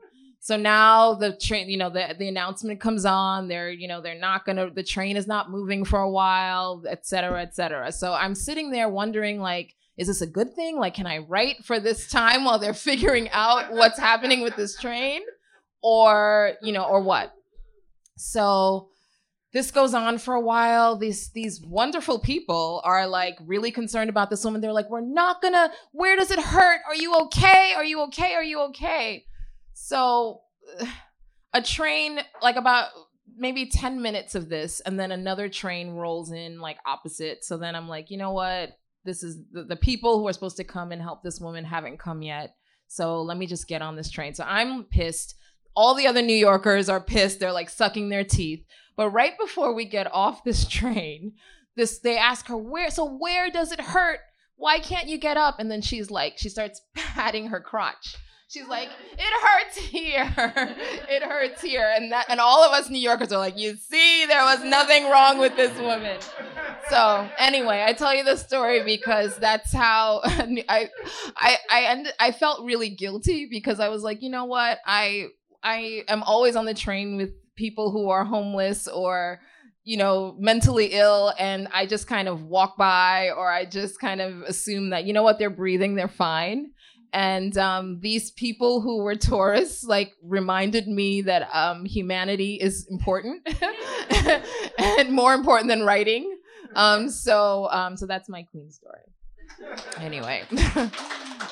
[0.51, 3.47] So now the train, you know, the the announcement comes on.
[3.47, 4.69] They're, you know, they're not gonna.
[4.69, 7.93] The train is not moving for a while, et cetera, et cetera.
[7.93, 10.77] So I'm sitting there wondering, like, is this a good thing?
[10.77, 14.77] Like, can I write for this time while they're figuring out what's happening with this
[14.77, 15.21] train,
[15.85, 17.33] or you know, or what?
[18.17, 18.89] So
[19.53, 20.97] this goes on for a while.
[20.97, 24.61] These these wonderful people are like really concerned about this woman.
[24.61, 25.71] They're like, we're not gonna.
[25.93, 26.81] Where does it hurt?
[26.89, 27.75] Are you okay?
[27.77, 28.35] Are you okay?
[28.35, 29.27] Are you okay?
[29.81, 30.43] So
[31.53, 32.89] a train, like about
[33.37, 37.45] maybe 10 minutes of this, and then another train rolls in like opposite.
[37.45, 38.71] So then I'm like, you know what?
[39.05, 41.99] This is the, the people who are supposed to come and help this woman haven't
[41.99, 42.55] come yet.
[42.87, 44.35] So let me just get on this train.
[44.35, 45.35] So I'm pissed.
[45.75, 47.41] All the other New Yorkers are pissed.
[47.41, 48.65] They're like sucking their teeth.
[48.97, 51.33] But right before we get off this train,
[51.77, 54.21] this they ask her where so where does it hurt?
[54.57, 55.59] Why can't you get up?
[55.59, 58.17] And then she's like, she starts patting her crotch.
[58.51, 60.35] She's like, it hurts here.
[61.09, 61.93] it hurts here.
[61.95, 65.09] And that and all of us New Yorkers are like, you see, there was nothing
[65.09, 66.19] wrong with this woman.
[66.89, 70.91] So anyway, I tell you the story because that's how I
[71.37, 74.81] I I ended, I felt really guilty because I was like, you know what?
[74.85, 75.29] I
[75.63, 79.39] I am always on the train with people who are homeless or
[79.85, 84.21] you know mentally ill and I just kind of walk by or I just kind
[84.21, 86.73] of assume that you know what they're breathing, they're fine
[87.13, 93.47] and um, these people who were tourists like reminded me that um, humanity is important
[94.79, 96.37] and more important than writing.
[96.75, 99.01] Um, so um, so that's my queen story.
[99.99, 100.45] Anyway.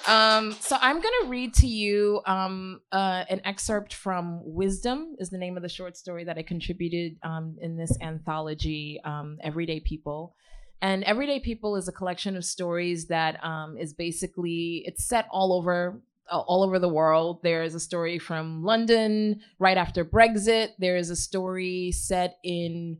[0.06, 5.36] Um, so i'm to read to you um, uh, an excerpt from wisdom is the
[5.36, 7.16] name of the short story that i contributed
[7.60, 9.00] in this anthology
[9.42, 10.34] everyday people
[10.80, 15.52] and everyday people is a collection of stories that um, is basically it's set all
[15.52, 17.40] over uh, all over the world.
[17.42, 20.70] There is a story from london right after brexit.
[20.78, 22.98] There is a story set in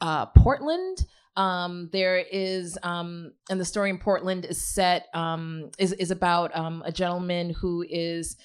[0.00, 0.98] uh, portland.
[1.36, 6.56] Um, there is um, and the story in portland is set um, is, is about
[6.56, 8.36] um, a gentleman who is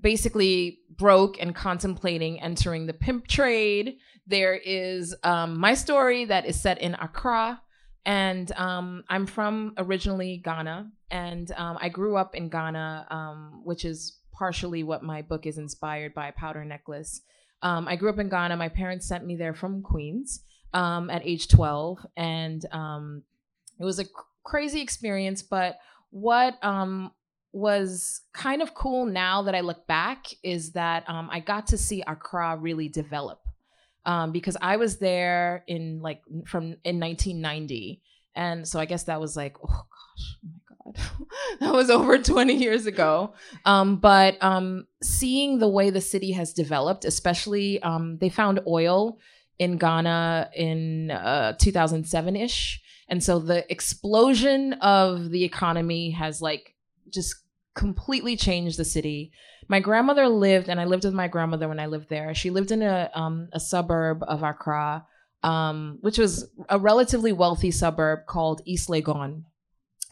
[0.00, 3.96] basically broke and contemplating entering the pimp trade.
[4.26, 7.60] There is um, my story that is set in accra
[8.04, 13.84] and um, I'm from originally Ghana, and um, I grew up in Ghana, um, which
[13.84, 16.30] is partially what my book is inspired by.
[16.30, 17.22] Powder Necklace.
[17.62, 18.56] Um, I grew up in Ghana.
[18.56, 23.22] My parents sent me there from Queens um, at age 12, and um,
[23.80, 24.04] it was a
[24.44, 25.42] crazy experience.
[25.42, 25.78] But
[26.10, 26.54] what
[27.52, 32.02] was kind of cool now that I look back is that I got to see
[32.06, 33.40] Accra really develop
[34.08, 38.00] um, because I was there in like from in 1990,
[38.34, 41.26] and so I guess that was like, oh gosh, oh my god,
[41.60, 43.34] that was over 20 years ago.
[43.66, 49.18] Um, but um, seeing the way the city has developed, especially um, they found oil
[49.58, 56.74] in Ghana in uh, 2007 ish, and so the explosion of the economy has like
[57.12, 57.34] just
[57.78, 59.32] completely changed the city
[59.68, 62.34] my grandmother lived, and I lived with my grandmother when I lived there.
[62.34, 65.06] She lived in a um, a suburb of Accra,
[65.42, 69.44] um, which was a relatively wealthy suburb called East Legon.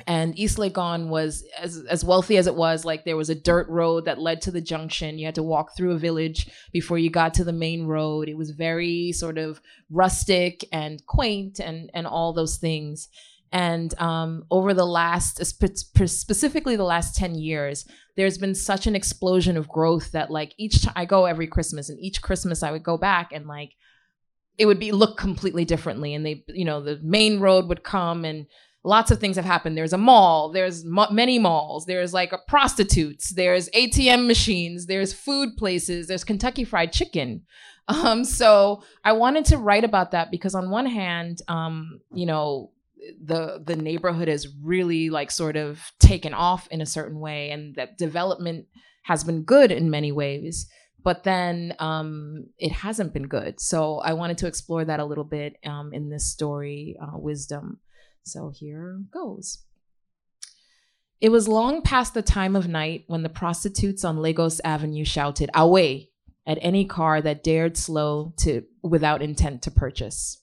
[0.07, 2.85] And East Legon was as as wealthy as it was.
[2.85, 5.19] Like there was a dirt road that led to the junction.
[5.19, 8.29] You had to walk through a village before you got to the main road.
[8.29, 13.09] It was very sort of rustic and quaint and and all those things.
[13.57, 19.57] And um, over the last, specifically the last 10 years, there's been such an explosion
[19.57, 22.83] of growth that like each time I go every Christmas and each Christmas I would
[22.83, 23.71] go back and like
[24.59, 26.13] it would be look completely differently.
[26.13, 28.45] And they, you know, the main road would come and
[28.85, 29.75] lots of things have happened.
[29.75, 36.09] There's a mall, there's many malls, there's like prostitutes, there's ATM machines, there's food places,
[36.09, 37.47] there's Kentucky Fried Chicken.
[37.89, 42.73] Um, so I wanted to write about that because on one hand, um, you know,
[43.23, 47.75] the the neighborhood has really like sort of taken off in a certain way and
[47.77, 48.67] that development
[49.05, 50.69] has been good in many ways
[51.07, 53.61] but then um, it hasn't been good.
[53.61, 57.79] So i wanted to explore that a little bit um, in this story uh, wisdom.
[58.25, 59.59] So here goes.
[61.21, 65.49] It was long past the time of night when the prostitutes on lagos avenue shouted
[65.55, 66.11] away
[66.45, 70.43] at any car that dared slow to without intent to purchase.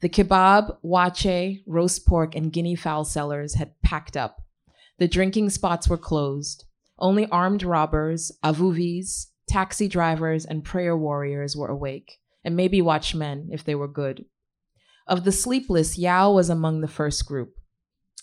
[0.00, 4.42] The kebab, waakye, roast pork, and guinea fowl sellers had packed up.
[4.98, 6.64] The drinking spots were closed.
[6.98, 13.64] Only armed robbers, avuvis, taxi drivers, and prayer warriors were awake, and maybe watchmen if
[13.64, 14.24] they were good.
[15.06, 17.54] Of the sleepless, Yao was among the first group.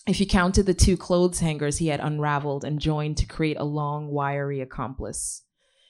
[0.06, 3.64] If you counted the two clothes hangers he had unraveled and joined to create a
[3.64, 5.42] long, wiry accomplice.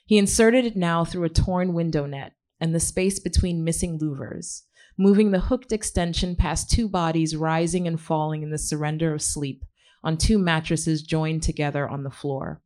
[0.07, 4.63] He inserted it now through a torn window net and the space between missing louvers,
[4.99, 9.65] moving the hooked extension past two bodies rising and falling in the surrender of sleep
[10.03, 12.61] on two mattresses joined together on the floor.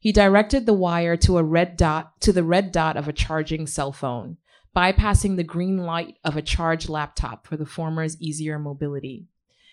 [0.00, 3.66] He directed the wire to a red dot to the red dot of a charging
[3.66, 4.36] cell phone,
[4.76, 9.26] bypassing the green light of a charged laptop for the former's easier mobility.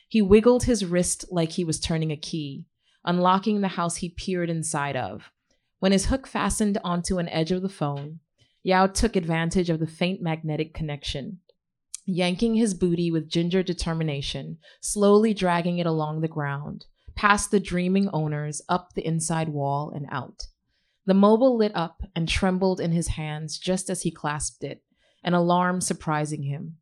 [0.08, 2.66] He wiggled his wrist like he was turning a key,
[3.04, 5.32] unlocking the house he peered inside of.
[5.80, 8.20] When his hook fastened onto an edge of the phone,
[8.64, 11.40] Yao took advantage of the faint magnetic connection,
[12.06, 18.10] yanking his booty with ginger determination, slowly dragging it along the ground, past the dreaming
[18.14, 20.48] owners, up the inside wall, and out.
[21.06, 24.84] The mobile lit up and trembled in his hands just as he clasped it,
[25.24, 26.78] an alarm surprising him.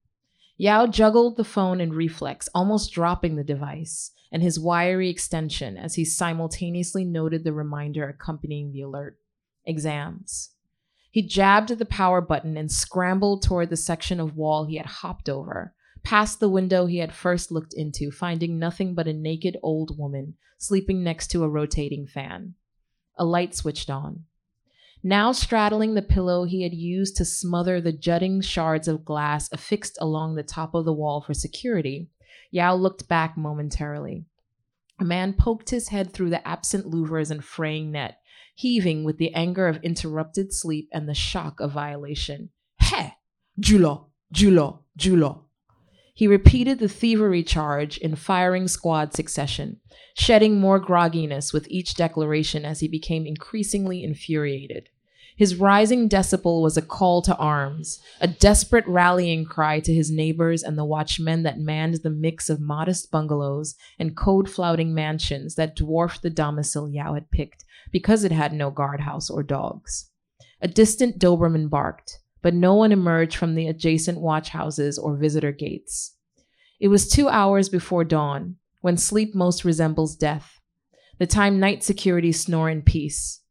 [0.57, 5.95] Yao juggled the phone in reflex, almost dropping the device and his wiry extension as
[5.95, 9.17] he simultaneously noted the reminder accompanying the alert
[9.65, 10.52] exams.
[11.13, 15.29] He jabbed the power button and scrambled toward the section of wall he had hopped
[15.29, 19.95] over, past the window he had first looked into, finding nothing but a naked old
[19.99, 22.55] woman sleeping next to a rotating fan.
[23.15, 24.23] A light switched on.
[25.03, 29.99] Now straddling the pillow he had used to smother the jutting shards of glass affixed
[30.01, 32.09] along the top of the wall for security,
[32.49, 34.25] Yao looked back momentarily.
[34.99, 38.17] A man poked his head through the absent louvers and fraying net,
[38.53, 42.49] heaving with the anger of interrupted sleep and the shock of violation.
[42.79, 43.09] He!
[43.59, 44.07] Julo!
[44.33, 44.79] Julo!
[44.97, 45.43] Julo!
[46.15, 49.79] He repeated the thievery charge in firing squad succession,
[50.15, 54.89] shedding more grogginess with each declaration as he became increasingly infuriated.
[55.35, 60.61] His rising decibel was a call to arms, a desperate rallying cry to his neighbors
[60.61, 65.75] and the watchmen that manned the mix of modest bungalows and code flouting mansions that
[65.75, 70.09] dwarfed the domicile Yao had picked because it had no guardhouse or dogs.
[70.59, 75.53] A distant Doberman barked, but no one emerged from the adjacent watch houses or visitor
[75.53, 76.15] gates.
[76.81, 80.59] It was two hours before dawn, when sleep most resembles death,
[81.19, 83.41] the time night security snore in peace.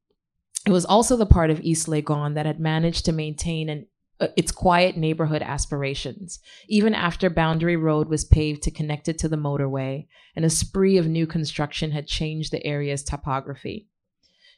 [0.67, 3.87] It was also the part of East Legon that had managed to maintain an,
[4.21, 9.29] uh, its quiet neighborhood aspirations, even after Boundary Road was paved to connect it to
[9.29, 13.89] the motorway, and a spree of new construction had changed the area's topography.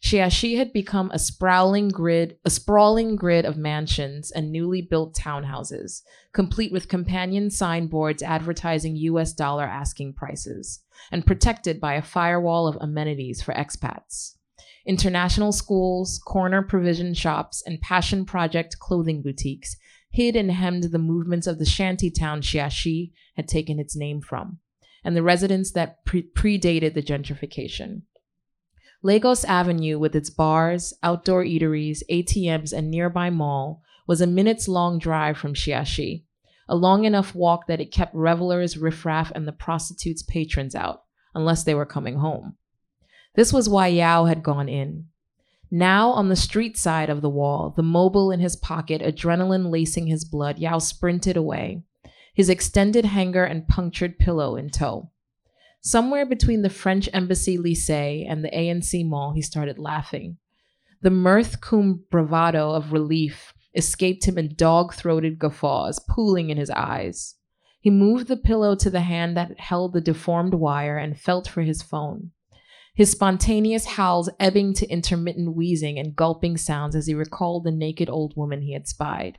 [0.05, 6.03] Shiashie had become a sprawling grid, a sprawling grid of mansions and newly built townhouses,
[6.35, 12.77] complete with companion signboards advertising US dollar asking prices, and protected by a firewall of
[12.83, 14.35] amenities for expats
[14.87, 19.75] international schools, corner provision shops, and passion project clothing boutiques
[20.11, 24.59] hid and hemmed the movements of the shanty town Shiashie had taken its name from,
[25.03, 28.03] and the residents that pre- predated the gentrification.
[29.05, 34.99] Lagos Avenue, with its bars, outdoor eateries, ATMs, and nearby mall, was a minute's long
[34.99, 36.25] drive from Shiashie,
[36.71, 41.03] a long enough walk that it kept revelers, riffraff, and the prostitutes' patrons out,
[41.35, 42.57] unless they were coming home.
[43.35, 45.09] This was why Yao had gone in.
[45.71, 50.07] Now, on the street side of the wall, the mobile in his pocket, adrenaline lacing
[50.07, 51.83] his blood, Yao sprinted away,
[52.33, 55.11] his extended hanger and punctured pillow in tow.
[55.85, 60.39] Somewhere between the French Embassy Lycée and the A&C Mall, he started laughing.
[61.03, 66.71] The mirth cum bravado of relief escaped him in dog throated guffaws, pooling in his
[66.71, 67.35] eyes.
[67.81, 71.63] He moved the pillow to the hand that held the deformed wire and felt for
[71.63, 72.31] his phone
[72.95, 78.09] his spontaneous howls ebbing to intermittent wheezing and gulping sounds as he recalled the naked
[78.09, 79.39] old woman he had spied.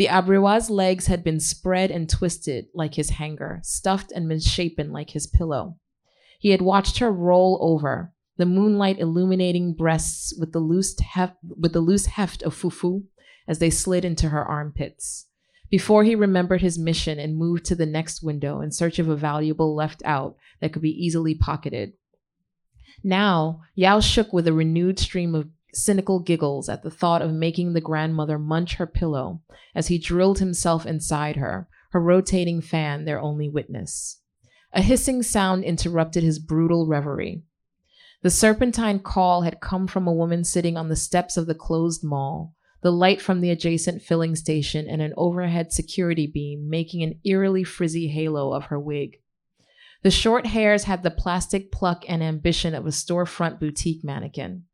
[0.00, 5.10] The aberewa's legs had been spread and twisted like his hanger, stuffed and misshapen like
[5.10, 5.76] his pillow.
[6.38, 11.74] He had watched her roll over, the moonlight illuminating breasts with the loose, hef- with
[11.74, 13.02] the loose heft of fufu
[13.46, 15.26] as they slid into her armpits.
[15.68, 19.16] Before he remembered his mission and moved to the next window in search of a
[19.16, 21.92] valuable left out that could be easily pocketed,
[23.04, 27.72] now, Yao shook with a renewed stream of cynical giggles at the thought of making
[27.72, 29.40] the grandmother munch her pillow
[29.74, 34.20] as he drilled himself inside her, her rotating fan their only witness.
[34.72, 37.42] A hissing sound interrupted his brutal reverie.
[38.22, 42.04] The serpentine call had come from a woman sitting on the steps of the closed
[42.04, 47.18] mall, the light from the adjacent filling station and an overhead security beam making an
[47.24, 49.18] eerily frizzy halo of her wig.
[50.02, 54.64] The short hairs had the plastic pluck and ambition of a storefront boutique mannequin.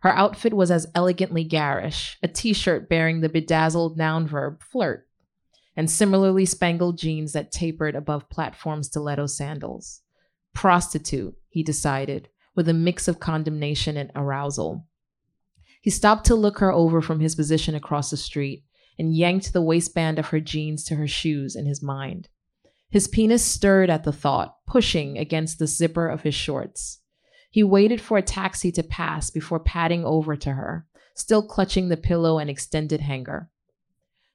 [0.00, 5.06] Her outfit was as elegantly garish, a t shirt bearing the bedazzled noun verb flirt,
[5.76, 10.00] and similarly spangled jeans that tapered above platform stiletto sandals.
[10.54, 14.86] Prostitute, he decided, with a mix of condemnation and arousal.
[15.80, 18.64] He stopped to look her over from his position across the street
[18.98, 22.28] and yanked the waistband of her jeans to her shoes in his mind.
[22.90, 27.00] His penis stirred at the thought, pushing against the zipper of his shorts.
[27.50, 31.96] He waited for a taxi to pass before padding over to her, still clutching the
[31.96, 33.50] pillow and extended hanger.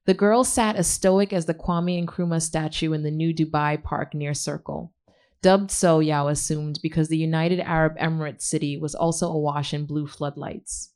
[0.06, 4.14] The girl sat as stoic as the Kwame Nkrumah statue in the new Dubai park
[4.14, 4.94] near Circle.
[5.42, 10.08] Dubbed so, Yao assumed, because the United Arab Emirates city was also awash in blue
[10.08, 10.92] floodlights.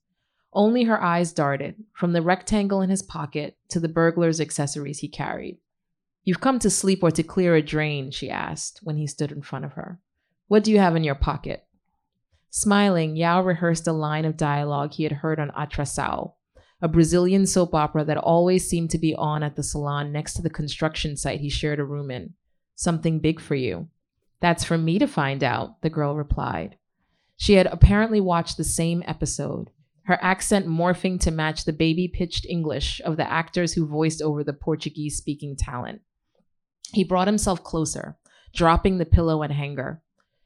[0.51, 5.07] Only her eyes darted, from the rectangle in his pocket to the burglar's accessories he
[5.07, 5.59] carried.
[6.24, 9.41] You've come to sleep or to clear a drain, she asked when he stood in
[9.41, 9.99] front of her.
[10.47, 11.65] What do you have in your pocket?
[12.50, 16.34] Smiling, Yao rehearsed a line of dialogue he had heard on Atração,
[16.82, 20.41] a Brazilian soap opera that always seemed to be on at the salon next to
[20.41, 22.34] the construction site he shared a room in.
[22.76, 23.89] Something big for you.
[24.39, 26.78] That's for me to find out, the girl replied.
[27.36, 29.70] She had apparently watched the same episode,
[30.04, 34.43] her accent morphing to match the baby pitched English of the actors who voiced over
[34.43, 36.02] the Portuguese speaking talent.
[36.93, 38.18] He brought himself closer,
[38.54, 40.02] dropping the pillow and hanger.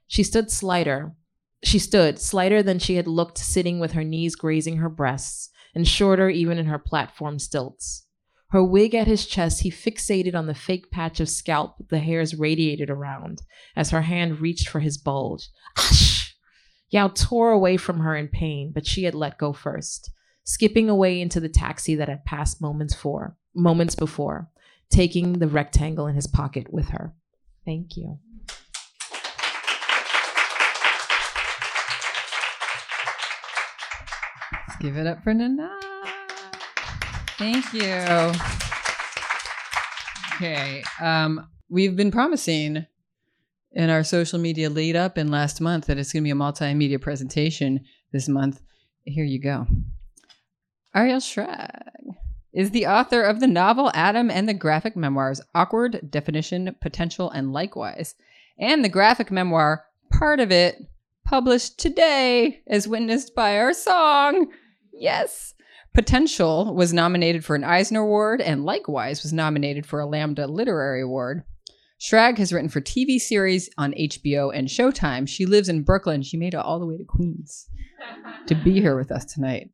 [0.07, 1.15] She stood slighter.
[1.63, 5.87] She stood slighter than she had looked sitting with her knees grazing her breasts, and
[5.87, 8.05] shorter even in her platform stilts.
[8.49, 12.35] Her wig at his chest, he fixated on the fake patch of scalp the hairs
[12.35, 13.41] radiated around
[13.75, 15.49] as her hand reached for his bulge.
[15.77, 16.35] Ash!
[16.89, 20.11] Yao tore away from her in pain, but she had let go first,
[20.43, 24.49] skipping away into the taxi that had passed moments for moments before,
[24.91, 27.15] taking the rectangle in his pocket with her.
[27.65, 28.19] Thank you.
[34.83, 35.79] Give it up for Nana.
[37.37, 38.33] Thank you.
[40.35, 40.83] Okay.
[40.99, 42.85] Um, we've been promising
[43.71, 46.35] in our social media lead up in last month that it's going to be a
[46.35, 48.61] multimedia presentation this month.
[49.05, 49.67] Here you go.
[50.93, 52.15] Ariel Schrag
[52.51, 57.53] is the author of the novel Adam and the graphic memoirs Awkward, Definition, Potential, and
[57.53, 58.15] Likewise,
[58.59, 60.75] and the graphic memoir Part of It,
[61.25, 64.51] published today as witnessed by our song.
[64.93, 65.53] Yes.
[65.93, 71.01] Potential was nominated for an Eisner Award and likewise was nominated for a Lambda Literary
[71.01, 71.43] Award.
[71.99, 75.27] Schrag has written for TV series on HBO and Showtime.
[75.27, 76.21] She lives in Brooklyn.
[76.21, 77.69] She made it all the way to Queens
[78.47, 79.69] to be here with us tonight.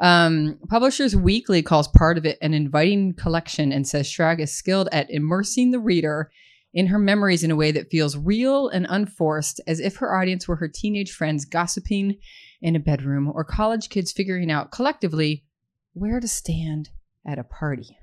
[0.00, 4.88] Um, Publishers Weekly calls part of it an inviting collection and says Schrag is skilled
[4.92, 6.30] at immersing the reader
[6.72, 10.46] in her memories in a way that feels real and unforced, as if her audience
[10.46, 12.16] were her teenage friends gossiping
[12.60, 15.44] in a bedroom or college kids figuring out collectively
[15.92, 16.90] where to stand
[17.26, 17.98] at a party.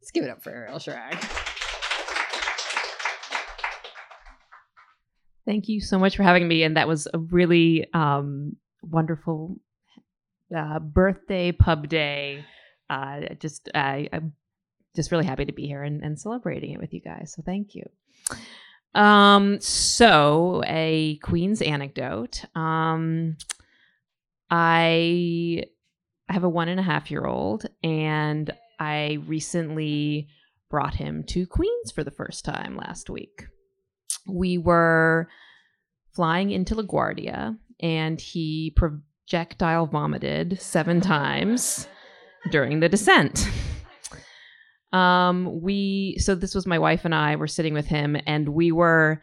[0.00, 1.14] Let's give it up for Ariel Schrag.
[5.44, 6.62] Thank you so much for having me.
[6.62, 9.56] And that was a really um, wonderful
[10.54, 12.44] uh, birthday pub day.
[12.90, 14.34] Uh, just I'm
[14.94, 17.34] just really happy to be here and, and celebrating it with you guys.
[17.36, 17.84] So thank you.
[18.94, 22.44] Um, so a Queen's anecdote.
[22.54, 23.36] Um,
[24.50, 25.64] I
[26.28, 30.28] have a one and a half year old, and I recently
[30.70, 33.46] brought him to Queens for the first time last week.
[34.26, 35.28] We were
[36.14, 41.88] flying into LaGuardia, and he projectile vomited seven times
[42.50, 43.48] during the descent.
[44.92, 48.72] Um, we so this was my wife and I were sitting with him, and we
[48.72, 49.22] were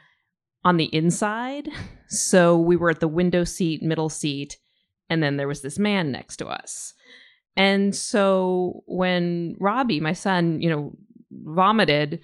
[0.63, 1.69] on the inside.
[2.07, 4.57] So we were at the window seat, middle seat,
[5.09, 6.93] and then there was this man next to us.
[7.57, 10.95] And so when Robbie, my son, you know,
[11.31, 12.21] vomited,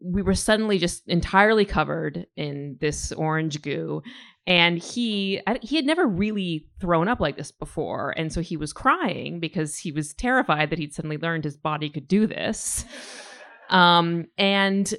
[0.00, 4.02] we were suddenly just entirely covered in this orange goo
[4.48, 8.14] and he he had never really thrown up like this before.
[8.16, 11.90] And so he was crying because he was terrified that he'd suddenly learned his body
[11.90, 12.86] could do this.
[13.68, 14.92] Um, and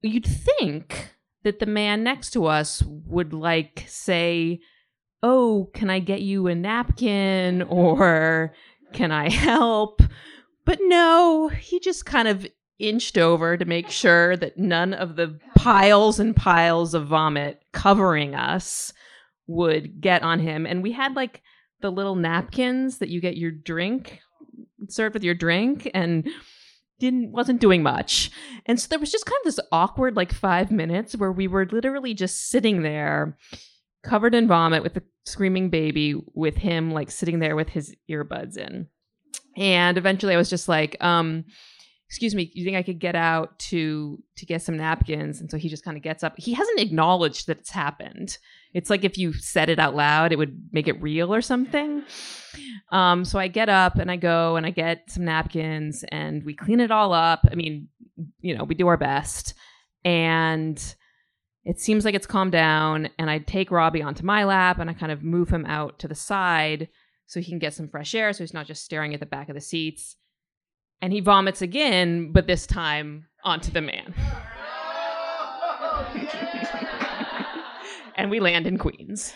[0.00, 1.10] you'd think
[1.44, 4.60] that the man next to us would like say
[5.22, 7.60] oh can i get you a napkin?
[7.62, 8.54] Or
[8.94, 10.00] can i help?
[10.64, 12.46] But no he just kind of
[12.78, 18.34] inched over to make sure that none of the piles and piles of vomit covering
[18.34, 18.92] us
[19.46, 20.66] would get on him.
[20.66, 21.42] And we had like
[21.80, 24.20] the little napkins that you get your drink
[24.88, 26.28] served with your drink and
[26.98, 28.30] didn't wasn't doing much.
[28.66, 31.66] And so there was just kind of this awkward like 5 minutes where we were
[31.66, 33.36] literally just sitting there
[34.02, 38.56] covered in vomit with a screaming baby with him like sitting there with his earbuds
[38.56, 38.86] in.
[39.56, 41.44] And eventually I was just like um
[42.08, 45.40] excuse me you think i could get out to to get some napkins?
[45.40, 46.34] And so he just kind of gets up.
[46.36, 48.38] He hasn't acknowledged that it's happened.
[48.74, 52.02] It's like if you said it out loud it would make it real or something.
[52.92, 56.54] Um so i get up and i go and i get some napkins and we
[56.54, 57.40] clean it all up.
[57.50, 57.88] I mean
[58.40, 59.54] you know we do our best.
[60.04, 60.80] And
[61.64, 64.94] it seems like it's calmed down and i take robbie onto my lap and i
[64.94, 66.88] kind of move him out to the side
[67.26, 69.48] so he can get some fresh air so he's not just staring at the back
[69.48, 70.16] of the seats
[71.00, 74.14] and he vomits again, but this time onto the man.
[78.16, 79.34] and we land in Queens.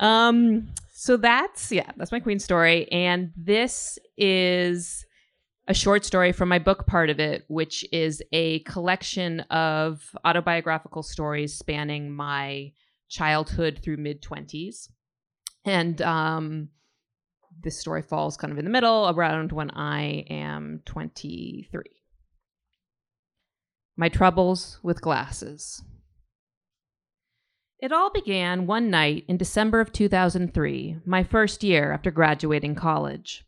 [0.00, 5.04] Um, so that's yeah, that's my Queen story, and this is
[5.66, 11.02] a short story from my book part of it, which is a collection of autobiographical
[11.02, 12.72] stories spanning my
[13.08, 14.90] childhood through mid twenties,
[15.64, 16.68] and um,
[17.62, 21.82] this story falls kind of in the middle around when I am 23.
[23.96, 25.82] My troubles with glasses.
[27.78, 33.44] It all began one night in December of 2003, my first year after graduating college.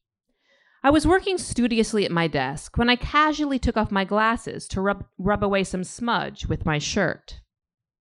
[0.82, 4.80] I was working studiously at my desk when I casually took off my glasses to
[4.80, 7.40] rub, rub away some smudge with my shirt.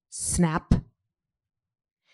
[0.10, 0.74] Snap.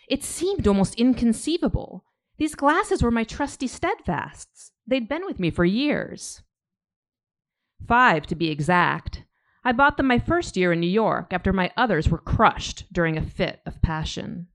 [0.08, 2.06] It seemed almost inconceivable
[2.42, 4.72] these glasses were my trusty steadfasts.
[4.88, 6.42] They'd been with me for years.
[7.88, 9.26] Five, to be exact.
[9.64, 13.16] I bought them my first year in New York after my others were crushed during
[13.16, 14.48] a fit of passion.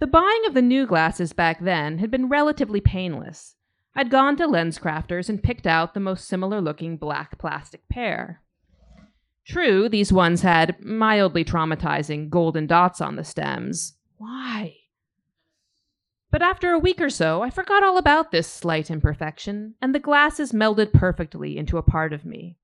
[0.00, 3.54] the buying of the new glasses back then had been relatively painless.
[3.94, 8.42] I'd gone to LensCrafters and picked out the most similar looking black plastic pair.
[9.46, 14.76] True, these ones had mildly traumatizing golden dots on the stems, why?
[16.30, 20.00] But after a week or so, I forgot all about this slight imperfection, and the
[20.00, 22.56] glasses melded perfectly into a part of me.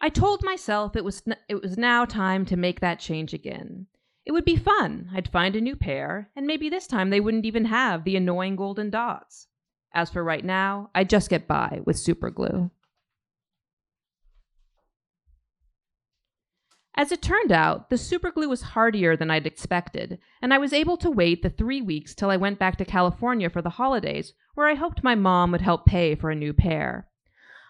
[0.00, 3.86] I told myself it was, n- it was now time to make that change again.
[4.24, 5.10] It would be fun.
[5.14, 8.56] I'd find a new pair, and maybe this time they wouldn't even have the annoying
[8.56, 9.48] golden dots.
[9.92, 12.70] As for right now, I'd just get by with super glue.
[16.98, 20.96] As it turned out, the superglue was hardier than I'd expected, and I was able
[20.98, 24.66] to wait the three weeks till I went back to California for the holidays, where
[24.66, 27.06] I hoped my mom would help pay for a new pair.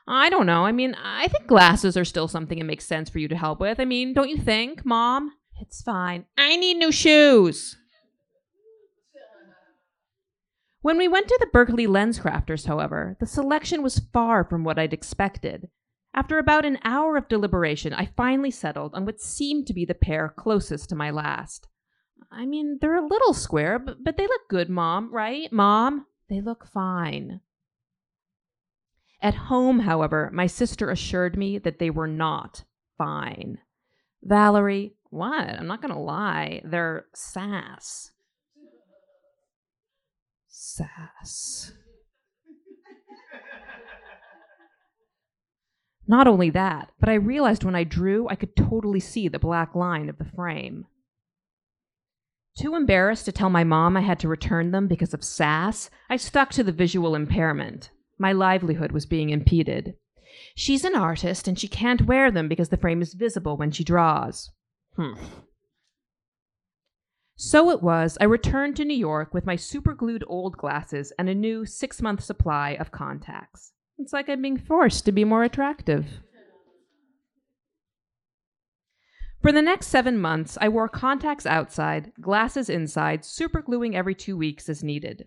[0.07, 0.65] I don't know.
[0.65, 3.59] I mean, I think glasses are still something it makes sense for you to help
[3.59, 3.81] with.
[3.81, 5.33] I mean, don't you think, Mom?
[5.61, 6.27] It's fine.
[6.39, 7.77] I need new shoes.
[10.83, 14.93] When we went to the Berkeley LensCrafters, however, the selection was far from what I'd
[14.93, 15.69] expected.
[16.17, 19.95] After about an hour of deliberation, I finally settled on what seemed to be the
[19.95, 21.69] pair closest to my last.
[22.33, 25.53] I mean, they're a little square, but, but they look good, Mom, right?
[25.53, 27.43] Mom, they look fine.
[29.21, 32.65] At home, however, my sister assured me that they were not
[32.97, 33.59] fine.
[34.23, 35.51] Valerie, what?
[35.51, 36.63] I'm not going to lie.
[36.65, 38.13] They're sass.
[40.49, 41.73] Sass.
[46.09, 49.75] Not only that, but I realized when I drew, I could totally see the black
[49.75, 50.87] line of the frame.
[52.57, 56.17] Too embarrassed to tell my mom I had to return them because of sass, I
[56.17, 57.91] stuck to the visual impairment.
[58.19, 59.95] My livelihood was being impeded.
[60.55, 63.85] She's an artist and she can't wear them because the frame is visible when she
[63.85, 64.51] draws.
[64.95, 65.15] Hmm.
[67.35, 71.35] So it was, I returned to New York with my superglued old glasses and a
[71.35, 73.73] new six month supply of contacts.
[73.99, 76.07] It's like I'm being forced to be more attractive.
[79.43, 84.69] For the next seven months, I wore contacts outside, glasses inside, supergluing every two weeks
[84.69, 85.27] as needed.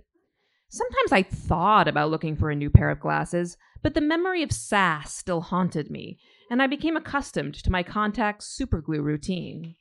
[0.69, 4.51] Sometimes I thought about looking for a new pair of glasses, but the memory of
[4.51, 6.19] sass still haunted me,
[6.51, 9.75] and I became accustomed to my contact superglue routine.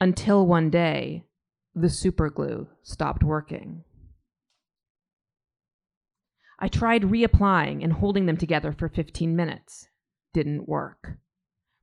[0.00, 1.24] Until one day,
[1.74, 3.84] the superglue stopped working.
[6.58, 9.88] I tried reapplying and holding them together for 15 minutes.
[10.32, 11.18] Didn't work.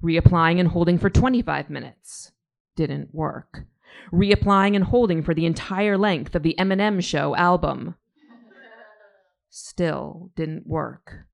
[0.04, 2.32] Reapplying and holding for 25 minutes.
[2.76, 3.66] Didn't work.
[4.12, 7.96] Reapplying and holding for the entire length of the Eminem Show album.
[9.50, 11.28] Still didn't work.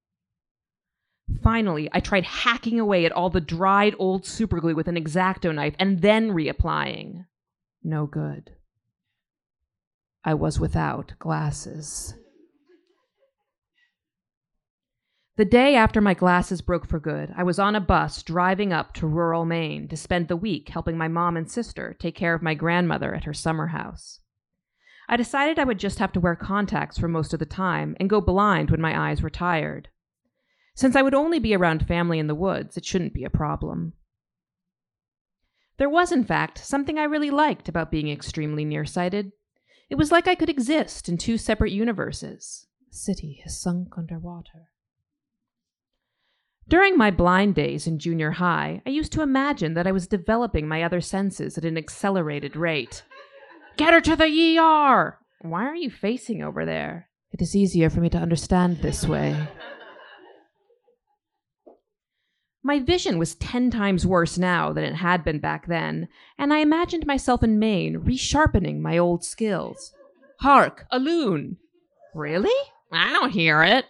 [1.41, 5.75] Finally, I tried hacking away at all the dried old superglue with an exacto knife
[5.79, 7.25] and then reapplying.
[7.83, 8.51] No good.
[10.25, 12.13] I was without glasses.
[15.39, 18.93] The day after my glasses broke for good, I was on a bus driving up
[18.95, 22.41] to rural Maine to spend the week helping my mom and sister take care of
[22.41, 24.19] my grandmother at her summer house.
[25.07, 28.09] I decided I would just have to wear contacts for most of the time and
[28.09, 29.87] go blind when my eyes were tired.
[30.75, 33.93] Since I would only be around family in the woods, it shouldn't be a problem.
[35.77, 39.31] There was, in fact, something I really liked about being extremely nearsighted.
[39.89, 42.67] It was like I could exist in two separate universes.
[42.91, 44.71] The city has sunk under water.
[46.69, 50.67] During my blind days in junior high, I used to imagine that I was developing
[50.67, 53.03] my other senses at an accelerated rate.
[53.75, 55.17] Get her to the ER!
[55.41, 57.09] Why are you facing over there?
[57.31, 59.47] It is easier for me to understand this way.
[62.61, 66.07] My vision was ten times worse now than it had been back then,
[66.37, 69.91] and I imagined myself in Maine resharpening my old skills.
[70.41, 71.57] Hark, a loon!
[72.13, 72.53] Really?
[72.91, 73.85] I don't hear it.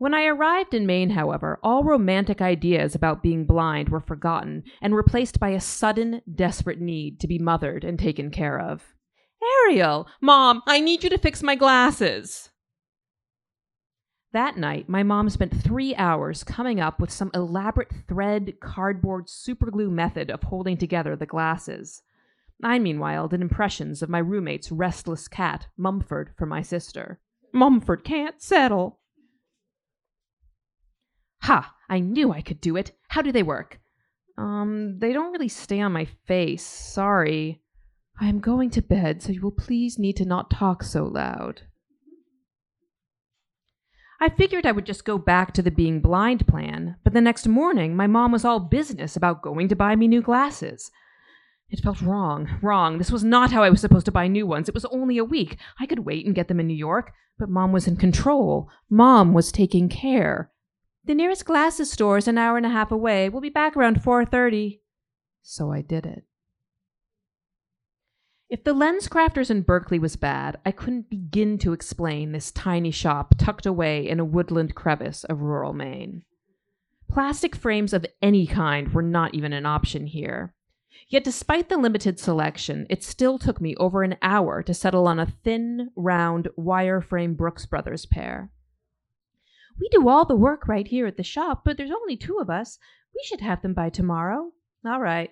[0.00, 4.96] When I arrived in Maine, however, all romantic ideas about being blind were forgotten and
[4.96, 8.94] replaced by a sudden, desperate need to be mothered and taken care of.
[9.66, 12.48] Ariel, Mom, I need you to fix my glasses.
[14.32, 19.90] That night, my mom spent three hours coming up with some elaborate thread, cardboard, superglue
[19.90, 22.00] method of holding together the glasses.
[22.64, 27.20] I, meanwhile, did impressions of my roommate's restless cat, Mumford, for my sister.
[27.52, 28.99] Mumford can't settle.
[31.42, 31.74] Ha!
[31.88, 32.92] I knew I could do it.
[33.08, 33.80] How do they work?
[34.38, 36.64] Um, they don't really stay on my face.
[36.64, 37.60] Sorry.
[38.20, 41.62] I am going to bed, so you will please need to not talk so loud.
[44.22, 47.48] I figured I would just go back to the being blind plan, but the next
[47.48, 50.90] morning my mom was all business about going to buy me new glasses.
[51.70, 52.98] It felt wrong, wrong.
[52.98, 54.68] This was not how I was supposed to buy new ones.
[54.68, 55.56] It was only a week.
[55.78, 58.68] I could wait and get them in New York, but mom was in control.
[58.90, 60.50] Mom was taking care.
[61.04, 63.28] The nearest glasses store is an hour and a half away.
[63.28, 64.80] We'll be back around 4:30.
[65.42, 66.24] So I did it.
[68.50, 73.34] If the LensCrafters in Berkeley was bad, I couldn't begin to explain this tiny shop
[73.38, 76.22] tucked away in a woodland crevice of rural Maine.
[77.08, 80.54] Plastic frames of any kind were not even an option here.
[81.08, 85.18] Yet, despite the limited selection, it still took me over an hour to settle on
[85.18, 88.50] a thin, round, wire frame Brooks Brothers pair.
[89.80, 92.50] We do all the work right here at the shop, but there's only two of
[92.50, 92.78] us.
[93.14, 94.52] We should have them by tomorrow.
[94.84, 95.30] All right.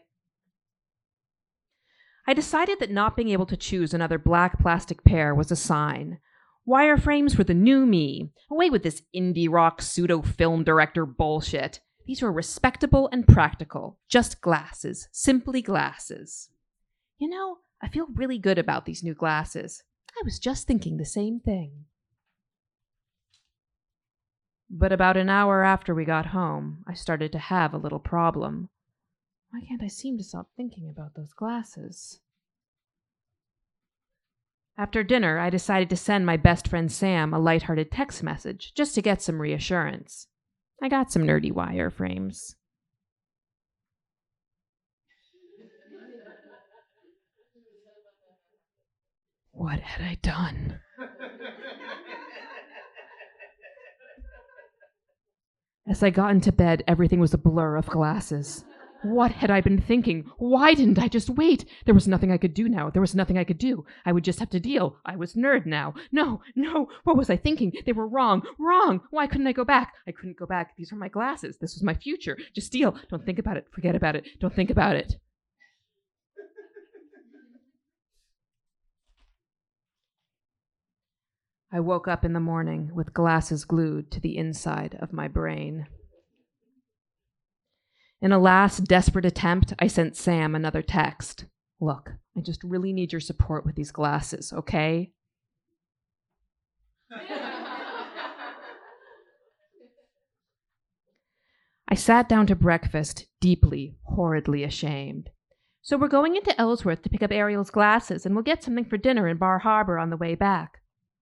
[2.26, 6.18] I decided that not being able to choose another black plastic pair was a sign.
[6.68, 8.30] Wireframes were the new me.
[8.51, 11.80] Away with this indie rock pseudo film director bullshit.
[12.07, 13.99] These were respectable and practical.
[14.09, 15.09] Just glasses.
[15.12, 16.51] Simply glasses.
[17.18, 19.82] You know, I feel really good about these new glasses.
[20.11, 21.84] I was just thinking the same thing.
[24.70, 28.68] But about an hour after we got home, I started to have a little problem.
[29.50, 32.20] Why can't I seem to stop thinking about those glasses?
[34.76, 38.94] After dinner, I decided to send my best friend Sam a light-hearted text message just
[38.94, 40.28] to get some reassurance.
[40.82, 42.54] I got some nerdy wireframes.
[49.50, 50.80] What had I done?
[55.89, 58.62] As I got into bed, everything was a blur of glasses.
[59.03, 60.30] What had I been thinking?
[60.36, 61.64] Why didn't I just wait?
[61.86, 62.91] There was nothing I could do now.
[62.91, 63.86] There was nothing I could do.
[64.05, 64.97] I would just have to deal.
[65.07, 65.95] I was nerd now.
[66.12, 66.91] No, no.
[67.05, 67.72] What was I thinking?
[67.86, 68.43] They were wrong.
[68.59, 69.01] Wrong.
[69.11, 69.95] Why couldn't I go back?
[70.07, 70.76] I couldn't go back.
[70.76, 71.57] These were my glasses.
[71.57, 72.36] This was my future.
[72.55, 72.95] Just deal.
[73.09, 73.66] Don't think about it.
[73.70, 74.26] Forget about it.
[74.41, 75.16] Don't think about it.
[81.70, 85.86] I woke up in the morning with glasses glued to the inside of my brain.
[88.22, 91.44] In a last desperate attempt, I sent Sam another text.
[91.78, 95.12] Look, I just really need your support with these glasses, okay?
[101.90, 105.30] I sat down to breakfast, deeply, horridly ashamed.
[105.82, 108.96] So we're going into Ellsworth to pick up Ariel's glasses, and we'll get something for
[108.96, 110.80] dinner in Bar Harbor on the way back.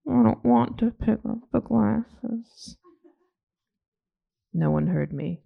[0.08, 2.76] I don't want to pick up the glasses.
[4.52, 5.42] No one heard me.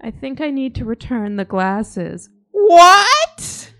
[0.00, 2.28] I think I need to return the glasses.
[2.50, 3.72] What?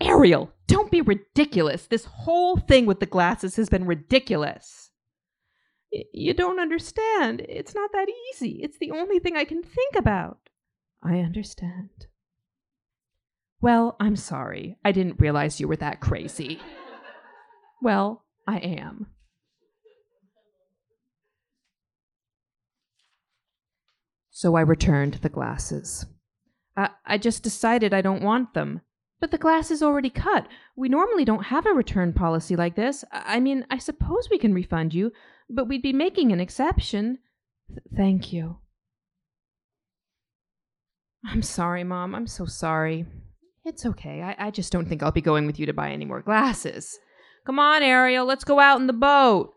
[0.00, 1.86] Ariel, don't be ridiculous.
[1.86, 4.90] This whole thing with the glasses has been ridiculous.
[5.92, 7.40] Y- You don't understand.
[7.48, 8.60] It's not that easy.
[8.62, 10.38] It's the only thing I can think about.
[11.02, 12.06] I understand.
[13.60, 14.76] Well, I'm sorry.
[14.84, 16.60] I didn't realize you were that crazy.
[17.82, 19.06] Well, I am.
[24.30, 26.06] So I returned the glasses.
[26.76, 28.82] I, I just decided I don't want them.
[29.20, 30.46] But the glass is already cut.
[30.76, 33.04] We normally don't have a return policy like this.
[33.10, 35.10] I mean, I suppose we can refund you,
[35.50, 37.18] but we'd be making an exception.
[37.68, 38.58] Th- thank you.
[41.26, 42.14] I'm sorry, Mom.
[42.14, 43.06] I'm so sorry.
[43.64, 44.22] It's okay.
[44.22, 46.96] I, I just don't think I'll be going with you to buy any more glasses.
[47.48, 48.26] Come on, Ariel.
[48.26, 49.54] Let's go out in the boat.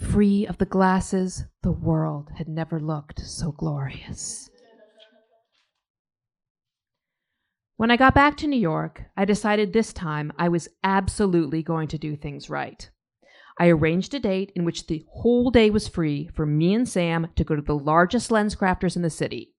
[0.00, 4.50] Free of the glasses, the world had never looked so glorious.
[7.76, 11.86] When I got back to New York, I decided this time I was absolutely going
[11.86, 12.90] to do things right.
[13.60, 17.28] I arranged a date in which the whole day was free for me and Sam
[17.36, 19.54] to go to the largest LensCrafters in the city.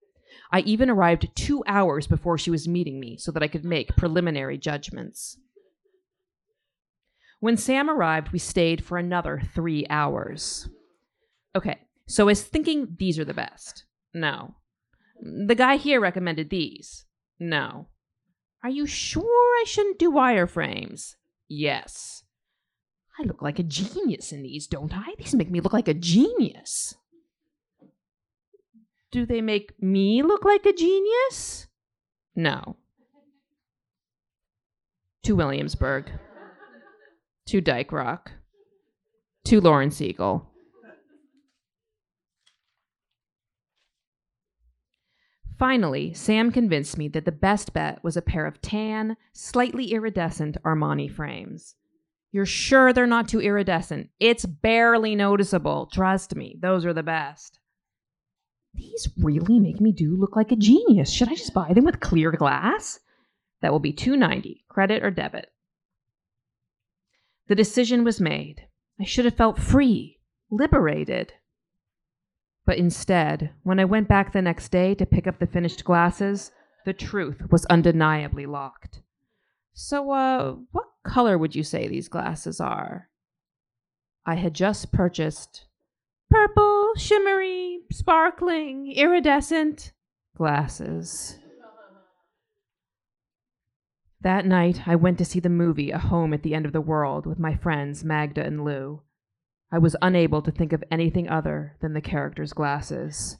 [0.52, 3.96] I even arrived two hours before she was meeting me so that I could make
[3.96, 5.38] preliminary judgments.
[7.44, 10.70] When Sam arrived, we stayed for another three hours.
[11.54, 11.78] Okay,
[12.08, 13.84] so I was thinking these are the best.
[14.14, 14.56] No.
[15.22, 17.04] The guy here recommended these.
[17.42, 17.90] No.
[18.64, 21.16] Are you sure I shouldn't do wireframes?
[21.50, 22.24] Yes.
[23.20, 25.14] I look like a genius in these, don't I?
[25.18, 26.96] These make me look like a genius.
[29.12, 31.68] Do they make me look like a genius?
[32.38, 32.78] No.
[35.24, 36.10] To Williamsburg.
[37.48, 38.32] To Dyke Rock.
[39.46, 40.50] To Lawrence Eagle.
[45.60, 50.58] Finally, Sam convinced me that the best bet was a pair of tan, slightly iridescent
[50.64, 51.76] Armani frames.
[52.32, 54.10] You're sure they're not too iridescent?
[54.20, 55.88] It's barely noticeable.
[55.94, 57.60] Trust me, those are the best.
[58.74, 61.12] These really make me do look like a genius.
[61.12, 63.00] Should I just buy them with clear glass?
[63.62, 65.52] That will be 290, credit or debit.
[67.48, 68.68] The decision was made.
[69.00, 70.20] I should have felt free,
[70.50, 71.34] liberated.
[72.66, 76.52] But instead, when I went back the next day to pick up the finished glasses,
[76.86, 79.02] the truth was undeniably locked.
[79.74, 83.10] So, uh, what color would you say these glasses are?
[84.26, 85.66] I had just purchased
[86.30, 89.92] purple, shimmery, sparkling, iridescent
[90.38, 91.38] glasses.
[94.24, 96.80] That night, I went to see the movie A Home at the End of the
[96.80, 99.02] World with my friends Magda and Lou.
[99.70, 103.38] I was unable to think of anything other than the character's glasses.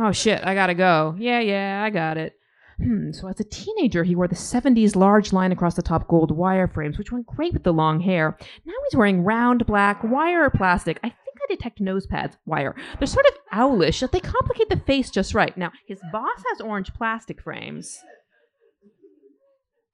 [0.00, 1.14] Oh shit, I gotta go.
[1.16, 2.32] Yeah, yeah, I got it.
[2.78, 6.32] Hmm, so as a teenager, he wore the 70s large line across the top gold
[6.32, 8.36] wire frames, which went great with the long hair.
[8.64, 10.98] Now he's wearing round black wire or plastic.
[11.04, 12.74] I think I detect nose pads wire.
[12.98, 15.56] They're sort of owlish, but they complicate the face just right.
[15.56, 17.96] Now, his boss has orange plastic frames.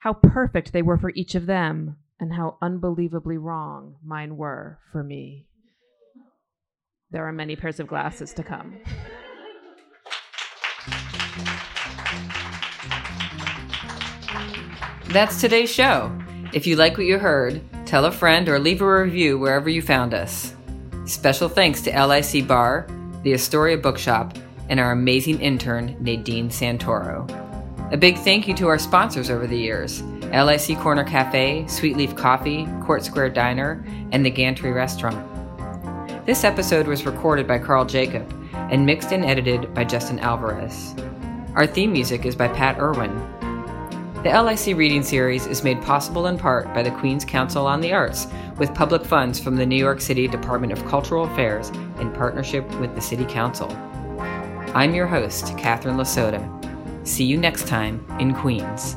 [0.07, 5.03] How perfect they were for each of them, and how unbelievably wrong mine were for
[5.03, 5.49] me.
[7.11, 8.77] There are many pairs of glasses to come.
[15.09, 16.17] That's today's show.
[16.53, 19.83] If you like what you heard, tell a friend or leave a review wherever you
[19.83, 20.55] found us.
[21.07, 22.87] Special thanks to LIC Bar,
[23.25, 24.39] the Astoria Bookshop,
[24.69, 27.46] and our amazing intern, Nadine Santoro.
[27.93, 32.67] A big thank you to our sponsors over the years LIC Corner Cafe, Sweetleaf Coffee,
[32.83, 35.25] Court Square Diner, and the Gantry Restaurant.
[36.27, 40.97] This episode was recorded by Carl Jacob and mixed and edited by Justin Alvarez.
[41.55, 43.15] Our theme music is by Pat Irwin.
[44.25, 47.93] The LIC Reading Series is made possible in part by the Queens Council on the
[47.93, 48.27] Arts
[48.59, 51.69] with public funds from the New York City Department of Cultural Affairs
[52.01, 53.71] in partnership with the City Council.
[54.75, 56.66] I'm your host, Catherine LaSota.
[57.07, 58.97] See you next time in Queens.